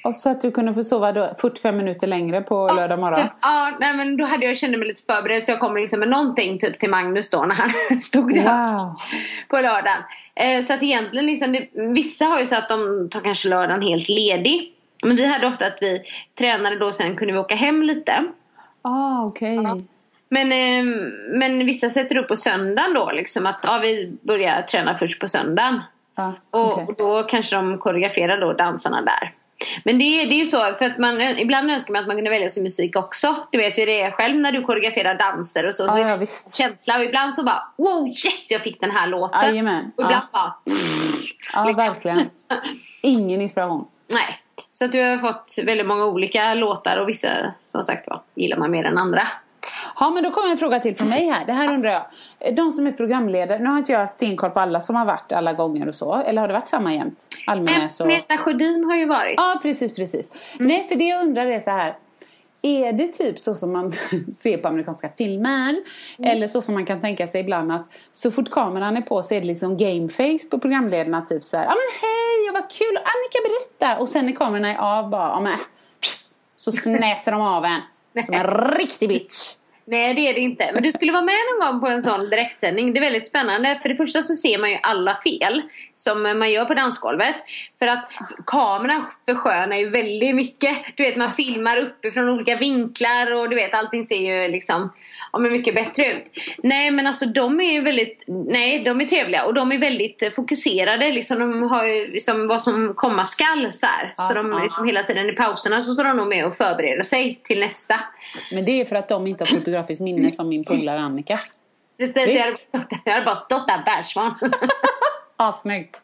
[0.04, 3.22] Och så att du kunde få sova då 45 minuter längre på lördag morgon.
[3.22, 6.00] Typ, ja, nej, men då hade jag kände mig lite förberedd så jag kom liksom
[6.00, 8.94] med någonting typ till Magnus då när han stod där Wow.
[9.48, 10.02] på lördagen.
[10.34, 13.82] Eh, så att egentligen liksom, det, vissa har ju så att de tar kanske lördagen
[13.82, 14.72] helt ledig.
[15.04, 16.02] Men vi hade ofta att vi
[16.38, 18.24] tränade då sen kunde vi åka hem lite.
[18.82, 19.56] Ah, okej.
[19.56, 19.84] Men, eh,
[21.38, 25.28] men vissa sätter upp på söndagen då liksom att ja, vi börjar träna först på
[25.28, 25.80] söndagen.
[26.50, 26.84] Och, okej.
[26.88, 29.30] och då kanske de koreograferar då dansarna där.
[29.84, 32.16] Men det, är- det är ju så, för att man, ibland önskar man att man
[32.16, 33.36] kunde välja sin musik också.
[33.52, 35.86] Du vet ju det är själv när du koreograferar danser och så.
[35.88, 36.16] så Ja,
[36.56, 39.44] känsla och ibland så bara wow yes jag fick den här låten.
[39.44, 40.60] Jajamän, Och ibland ja.
[40.64, 40.74] bara
[41.52, 41.86] Ja, liksom.
[41.86, 42.30] verkligen.
[43.02, 43.86] Ingen inspiration.
[44.12, 44.40] Nej.
[44.72, 47.28] Så att du har fått väldigt många olika låtar och vissa
[47.62, 49.28] som sagt var gillar man mer än andra.
[49.98, 51.46] Ja, men då kommer en fråga till från mig här.
[51.46, 52.54] Det här undrar jag.
[52.54, 55.52] De som är programledare, nu har inte jag stenkoll på alla som har varit alla
[55.52, 56.14] gånger och så.
[56.14, 57.28] Eller har det varit samma jämt?
[57.46, 58.08] Almenäs och...
[58.08, 59.34] Greta Sjödin har ju varit.
[59.36, 60.30] Ja, precis, precis.
[60.58, 61.96] Nej, för det jag undrar är så här.
[62.62, 63.92] Är det typ så som man
[64.34, 65.76] ser på amerikanska filmer?
[66.18, 69.34] Eller så som man kan tänka sig ibland att så fort kameran är på så
[69.34, 71.22] är det liksom gameface på programledarna.
[71.22, 74.00] Typ så här, ja men hej, vad kul, Annika berätta.
[74.00, 75.58] Och sen när kamerorna är av bara, ja men
[76.56, 77.80] så snäser de av en.
[78.26, 78.44] Som en
[78.78, 79.56] riktig bitch.
[79.88, 80.70] Nej det är det inte.
[80.74, 82.92] Men du skulle vara med någon gång på en sån direktsändning.
[82.92, 83.78] Det är väldigt spännande.
[83.82, 85.62] För det första så ser man ju alla fel
[85.94, 87.36] som man gör på dansgolvet.
[87.78, 88.12] För att
[88.46, 90.76] kameran förskönar ju väldigt mycket.
[90.96, 94.92] Du vet man filmar uppifrån olika vinklar och du vet allting ser ju liksom
[95.32, 96.24] ja, men mycket bättre ut.
[96.58, 100.34] Nej men alltså de är ju väldigt, nej de är trevliga och de är väldigt
[100.34, 101.10] fokuserade.
[101.10, 104.14] Liksom, de har ju liksom vad som komma skall så här.
[104.16, 107.40] Så de liksom hela tiden i pauserna så står de nog med och förbereder sig
[107.42, 108.00] till nästa.
[108.52, 111.36] Men det är för att de inte har fotografiskt minne som min polare Annika.
[111.98, 112.68] Precis, så jag, hade, Visst.
[112.68, 114.34] stått jag hade bara stått där bärsvan.
[115.38, 115.96] Ja, snyggt.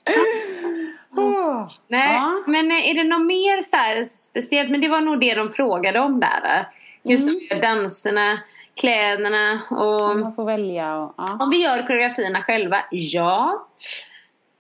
[1.16, 1.68] Oh.
[1.89, 2.43] Nej, Ja.
[2.47, 4.70] men eh, är det något mer så här speciellt?
[4.70, 6.59] Men det var nog det de frågade om där.
[6.59, 6.64] eh.
[7.12, 7.62] Just Mm.
[7.62, 8.39] danserna.
[8.81, 11.14] kläderna och Man får välja och...
[11.16, 11.39] Ja.
[11.45, 13.68] om vi gör koreografierna själva, ja.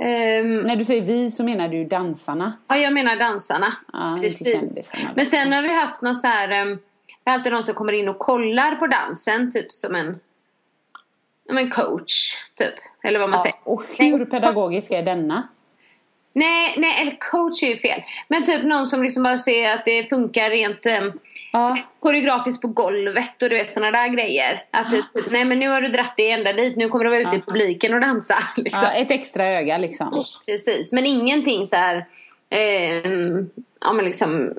[0.04, 2.52] Ehm, När du säger vi så menar du dansarna.
[2.68, 3.72] ja, jag menar dansarna.
[4.16, 4.92] Inte Precis.
[5.14, 6.78] Men sen har vi haft någon så här, um,
[7.24, 10.20] det är alltid någon som kommer in och kollar på dansen, typ som en,
[11.46, 12.74] som en coach, typ.
[13.02, 13.42] Eller vad man Ja.
[13.42, 13.56] säger.
[13.64, 15.48] Och hur pedagogisk är denna?
[16.34, 18.02] Nej, nej, eller coach är ju fel.
[18.28, 21.18] Men typ någon som liksom bara ser att det funkar rent um,
[21.52, 21.76] Ja.
[22.00, 24.64] koreografiskt på golvet och du vet sådana där grejer.
[24.70, 27.20] Att typ, nej men nu har du dratt det ända dit, nu kommer du vara
[27.20, 28.34] ute i publiken och dansa.
[28.56, 28.80] Liksom.
[28.82, 28.92] ja.
[28.92, 30.24] Ett extra öga liksom.
[30.46, 32.06] Precis, men ingenting så här,
[32.50, 33.50] ehm,
[33.80, 34.54] ja men liksom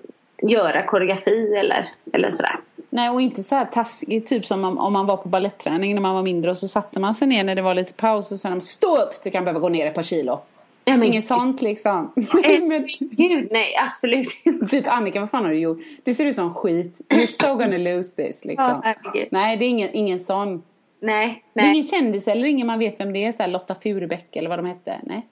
[0.49, 2.59] göra koreografi eller, eller sådär.
[2.89, 6.01] Nej, och inte så här taskigt, typ som om, om man var på ballettträning när
[6.01, 8.39] man var mindre och så satte man sig ner när det var lite paus och
[8.39, 10.39] sa stå upp, du kan behöva gå ner ett par kilo.
[10.85, 12.11] Ja, men Inget sånt liksom.
[12.61, 14.65] Men, Gud nej, absolut inte.
[14.67, 15.79] typ Annika, vad fan har du gjort?
[16.03, 17.01] Det ser ut som skit.
[17.09, 18.81] You're so gonna lose this Ja, liksom.
[18.83, 19.27] herregud.
[19.31, 20.63] Nej, det är ingen, ingen sån.
[20.99, 21.71] Nej, Det är nej.
[21.73, 23.31] ingen kändis eller ingen man vet vem det är.
[23.31, 24.99] Så här Lotta Furubäck eller vad de hette.
[25.03, 25.27] Nej.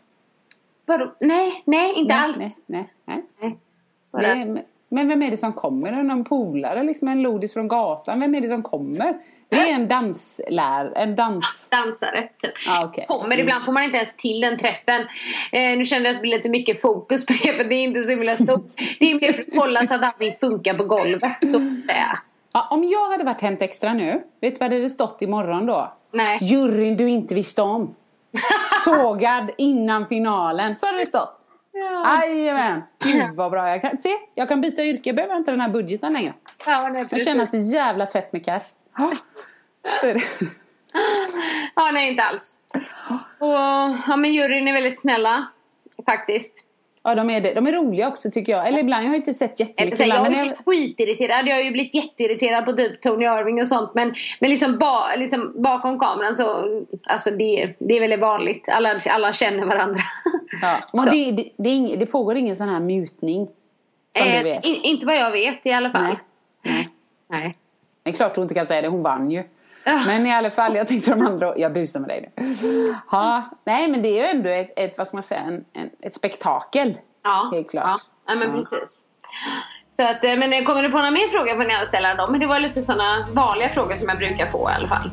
[0.86, 1.16] Vadå?
[1.20, 2.64] Nej, nej, inte nej, alls.
[2.66, 3.58] Nej, nej, Nej.
[4.14, 4.54] nej.
[4.56, 6.04] Det men vem är det som kommer?
[6.04, 6.84] Någon polare?
[6.84, 8.20] Liksom en lodis från gatan?
[8.20, 9.14] Vem är det som kommer?
[9.50, 11.68] Det är en danslär, en dans...
[11.72, 12.54] dansare typ.
[12.70, 13.06] Ah, okej.
[13.08, 15.02] Kommer ibland får man inte ens till den träffen.
[15.52, 17.84] Eh, nu kände jag att det blir lite mycket fokus på det för det är
[17.84, 18.72] inte så himla stort.
[19.00, 22.20] Det är mer för att kolla så att allting funkar på golvet så att säga.
[22.54, 25.66] Ja, om jag hade varit Hänt Extra nu, vet du vad det hade stått imorgon
[25.66, 25.92] då?
[26.14, 26.40] Nej.
[26.42, 27.96] Juryn du inte visste om.
[28.86, 30.76] Sågad innan finalen.
[30.76, 31.41] Så hade det stått.
[31.82, 32.82] Jajamän.
[33.04, 33.70] Gud vad bra.
[33.70, 35.10] Jag kan, se, jag kan byta yrke.
[35.10, 36.34] Jag behöver inte den här budgeten längre.
[36.66, 37.28] Ja, nej, Jag precis.
[37.28, 38.62] känner så jävla fett med cash.
[40.02, 40.24] Så är det.
[41.76, 42.58] Ja, nej inte alls.
[43.40, 43.48] Och
[44.08, 45.48] ja, men juryn är väldigt snälla.
[46.06, 46.66] Faktiskt.
[47.04, 47.54] Ja, de är, det.
[47.54, 48.68] de är roliga också tycker jag.
[48.68, 50.00] Eller ibland, jag har inte sett jättemycket.
[50.00, 51.48] jag ibland, har men ju blivit skitirriterad.
[51.48, 53.92] Jag har ju blivit jätteirriterad på typ Tony Irving och sånt.
[53.96, 56.46] Men, men liksom, ba, liksom bakom kameran så,
[57.04, 58.70] alltså det, det är väl vanligt.
[58.70, 60.00] Alla, alla känner varandra.
[60.62, 60.78] ja.
[60.94, 63.48] Men det, det, det, ing, det pågår ingen sån här mutning.
[64.18, 64.66] Som Eh, du vet.
[64.66, 66.04] in, inte vad jag vet i alla fall.
[66.04, 66.20] Nej.
[66.64, 66.90] Nej.
[67.30, 67.58] Nej.
[68.04, 69.44] Det är klart hon inte kan säga det, hon vann ju.
[69.84, 70.00] Ja.
[70.08, 72.96] Men i alla fall, jag tänkte de andra, jag busar med dig nu.
[73.12, 75.90] Ja, nej men det är ju ändå ett, ett vad ska man säga, en, en,
[76.02, 76.98] ett spektakel.
[77.24, 77.86] Ja, Helt klart.
[77.86, 78.54] Ja, ja men Ja.
[78.54, 79.04] precis.
[79.90, 82.32] Så att, eh, men kommer du på några mer frågor får ni gärna ställa dem.
[82.32, 85.12] Men det var lite sådana vanliga frågor som jag brukar få i alla fall.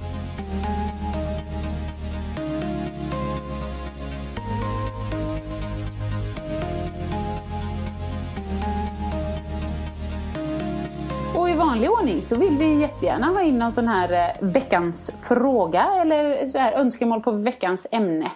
[11.59, 16.47] Vanlig ordning så vill vi jättegärna ha in någon sån här eh, veckans fråga eller
[16.47, 18.31] så här önskemål på veckans ämne.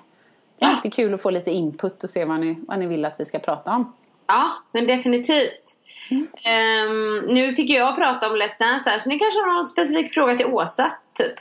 [0.59, 3.05] Det är alltid kul att få lite input och se vad ni, vad ni vill
[3.05, 3.93] att vi ska prata om.
[4.27, 5.77] Ja, men definitivt.
[6.11, 6.27] Mm.
[6.45, 10.13] Ehm, nu fick jag prata om Let's Dance här, så ni kanske har någon specifik
[10.13, 11.35] fråga till Åsa, typ.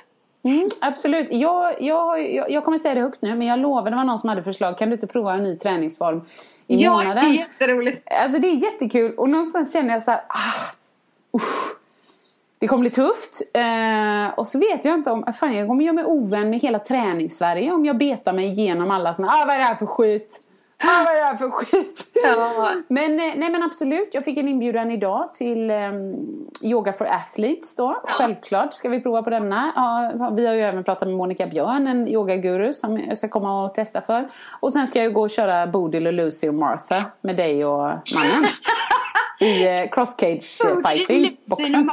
[0.44, 1.28] Mm, absolut.
[1.32, 4.20] Jag, jag, jag, jag kommer säga det högt nu men jag lovar det var någon
[4.20, 4.78] som hade förslag.
[4.78, 6.22] Kan du inte prova en ny träningsform
[6.68, 7.26] i Ja, det månaden?
[7.26, 8.04] är jätteroligt.
[8.12, 10.72] Alltså det är jättekul och någonstans känner jag så här, ah,
[11.36, 11.76] usch,
[12.60, 13.42] det kommer bli tufft.
[13.54, 16.80] Eh, och så vet jag inte om, fan jag kommer göra mig ovän med hela
[16.80, 20.40] träningssverige om jag betar mig igenom alla såna, ah vad är det här för skit?
[20.84, 22.08] Ah vad är det här för skit?
[22.24, 22.72] Ja.
[22.88, 26.16] Men, eh, nej men absolut, jag fick en inbjudan idag till um,
[26.62, 28.02] Yoga for Athletes då.
[28.04, 29.72] Självklart ska vi prova på denna.
[29.76, 33.66] Ja, vi har ju även pratat med Monica Björn, en yogaguru som jag ska komma
[33.66, 34.30] och testa för.
[34.60, 37.82] Och sen ska jag gå och köra Bodil och Lucy och Martha med dig och
[37.82, 38.02] mannen.
[39.42, 41.86] I eh, cross cage eh, fighting boxen.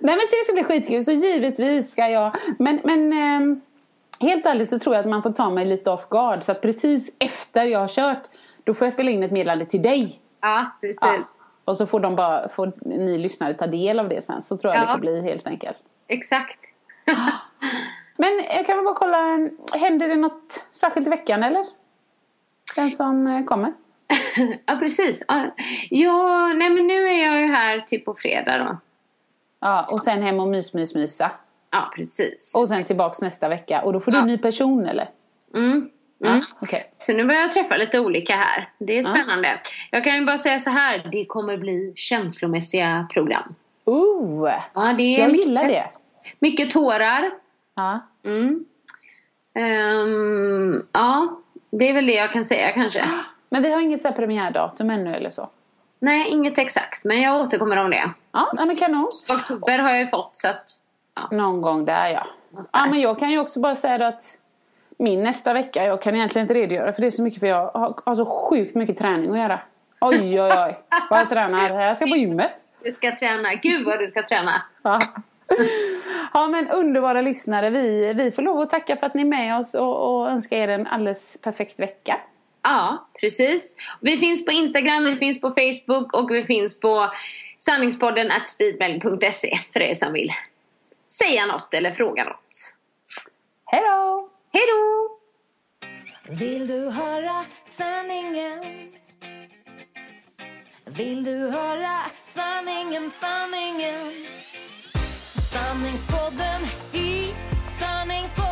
[0.00, 2.36] Nej men så det ska bli skitkul så givetvis ska jag.
[2.58, 3.60] Men, men ehm,
[4.20, 6.42] helt ärligt så tror jag att man får ta mig lite off guard.
[6.42, 8.22] Så att precis efter jag har kört
[8.64, 10.20] då får jag spela in ett meddelande till dig.
[10.40, 10.98] Ja, precis.
[11.00, 11.18] Ja.
[11.64, 14.42] Och så får, de bara, får ni lyssnare ta del av det sen.
[14.42, 14.86] Så tror jag Ja.
[14.86, 15.78] det får bli helt enkelt.
[16.08, 16.58] Exakt.
[18.16, 19.48] Men jag kan väl bara kolla.
[19.74, 21.66] Händer det något särskilt i veckan eller?
[22.76, 23.72] Den som eh, kommer?
[24.66, 25.24] ja, precis.
[25.90, 28.76] Ja, nej men nu är jag ju här typ på fredag då.
[29.60, 31.30] Ja, och sen hem och mys, mys, mysa.
[31.70, 32.54] Ja, precis.
[32.56, 33.82] Och sen tillbaks nästa vecka.
[33.82, 34.20] Och då får du Ja.
[34.22, 35.08] en ny person eller?
[35.54, 35.88] Mm.
[36.18, 36.92] Ja, okej.
[36.98, 38.68] Så nu börjar jag träffa lite olika här.
[38.78, 39.60] Det är spännande.
[39.90, 41.08] Jag kan ju bara säga så här.
[41.12, 43.54] Det kommer bli känslomässiga program.
[43.84, 45.90] Ooh, Ja, det är jag mycket, gillar det.
[46.38, 47.30] Mycket tårar.
[47.76, 48.00] Ja.
[48.24, 48.64] Mm.
[49.54, 51.40] Ehm, ja,
[51.70, 53.04] det är väl det jag kan säga kanske.
[53.52, 55.48] Men vi har inget så här premiärdatum ännu eller så?
[55.98, 57.04] Nej, inget exakt.
[57.04, 58.10] Men jag återkommer om det.
[58.32, 59.06] Ja, men kanon.
[59.34, 60.64] Oktober har jag ju fått så att...
[61.14, 61.36] Ja.
[61.36, 62.26] Någon gång där ja.
[62.72, 64.22] Ja, men jag kan ju också bara säga då att
[64.98, 67.70] min nästa vecka, jag kan egentligen inte redogöra för det är så mycket för jag
[67.70, 69.60] har, har så sjukt mycket träning att göra.
[70.00, 70.74] Oj, oj, oj.
[71.10, 71.80] Vad jag tränar.
[71.80, 72.64] Jag ska på gymmet.
[72.84, 73.54] Du ska träna.
[73.54, 74.62] Gud vad du ska träna.
[74.82, 75.00] Ja.
[76.32, 79.58] ja men underbara lyssnare, vi, vi får lov att tacka för att ni är med
[79.58, 82.20] oss och, och önska er en alldeles perfekt vecka.
[82.62, 83.76] Ja, precis.
[84.00, 87.12] Vi finns på Instagram, vi finns på Facebook och vi finns på
[87.58, 90.30] sanningspodden at speedmail.se för er som vill
[91.08, 92.74] säga något eller fråga något.
[93.66, 94.28] Hej då!
[94.52, 95.18] Hej då!
[96.28, 98.64] Vill du höra sanningen?
[100.84, 104.12] Vill du höra sanningen, sanningen?
[105.52, 107.34] Sanningspodden i
[107.68, 108.51] sanningspodden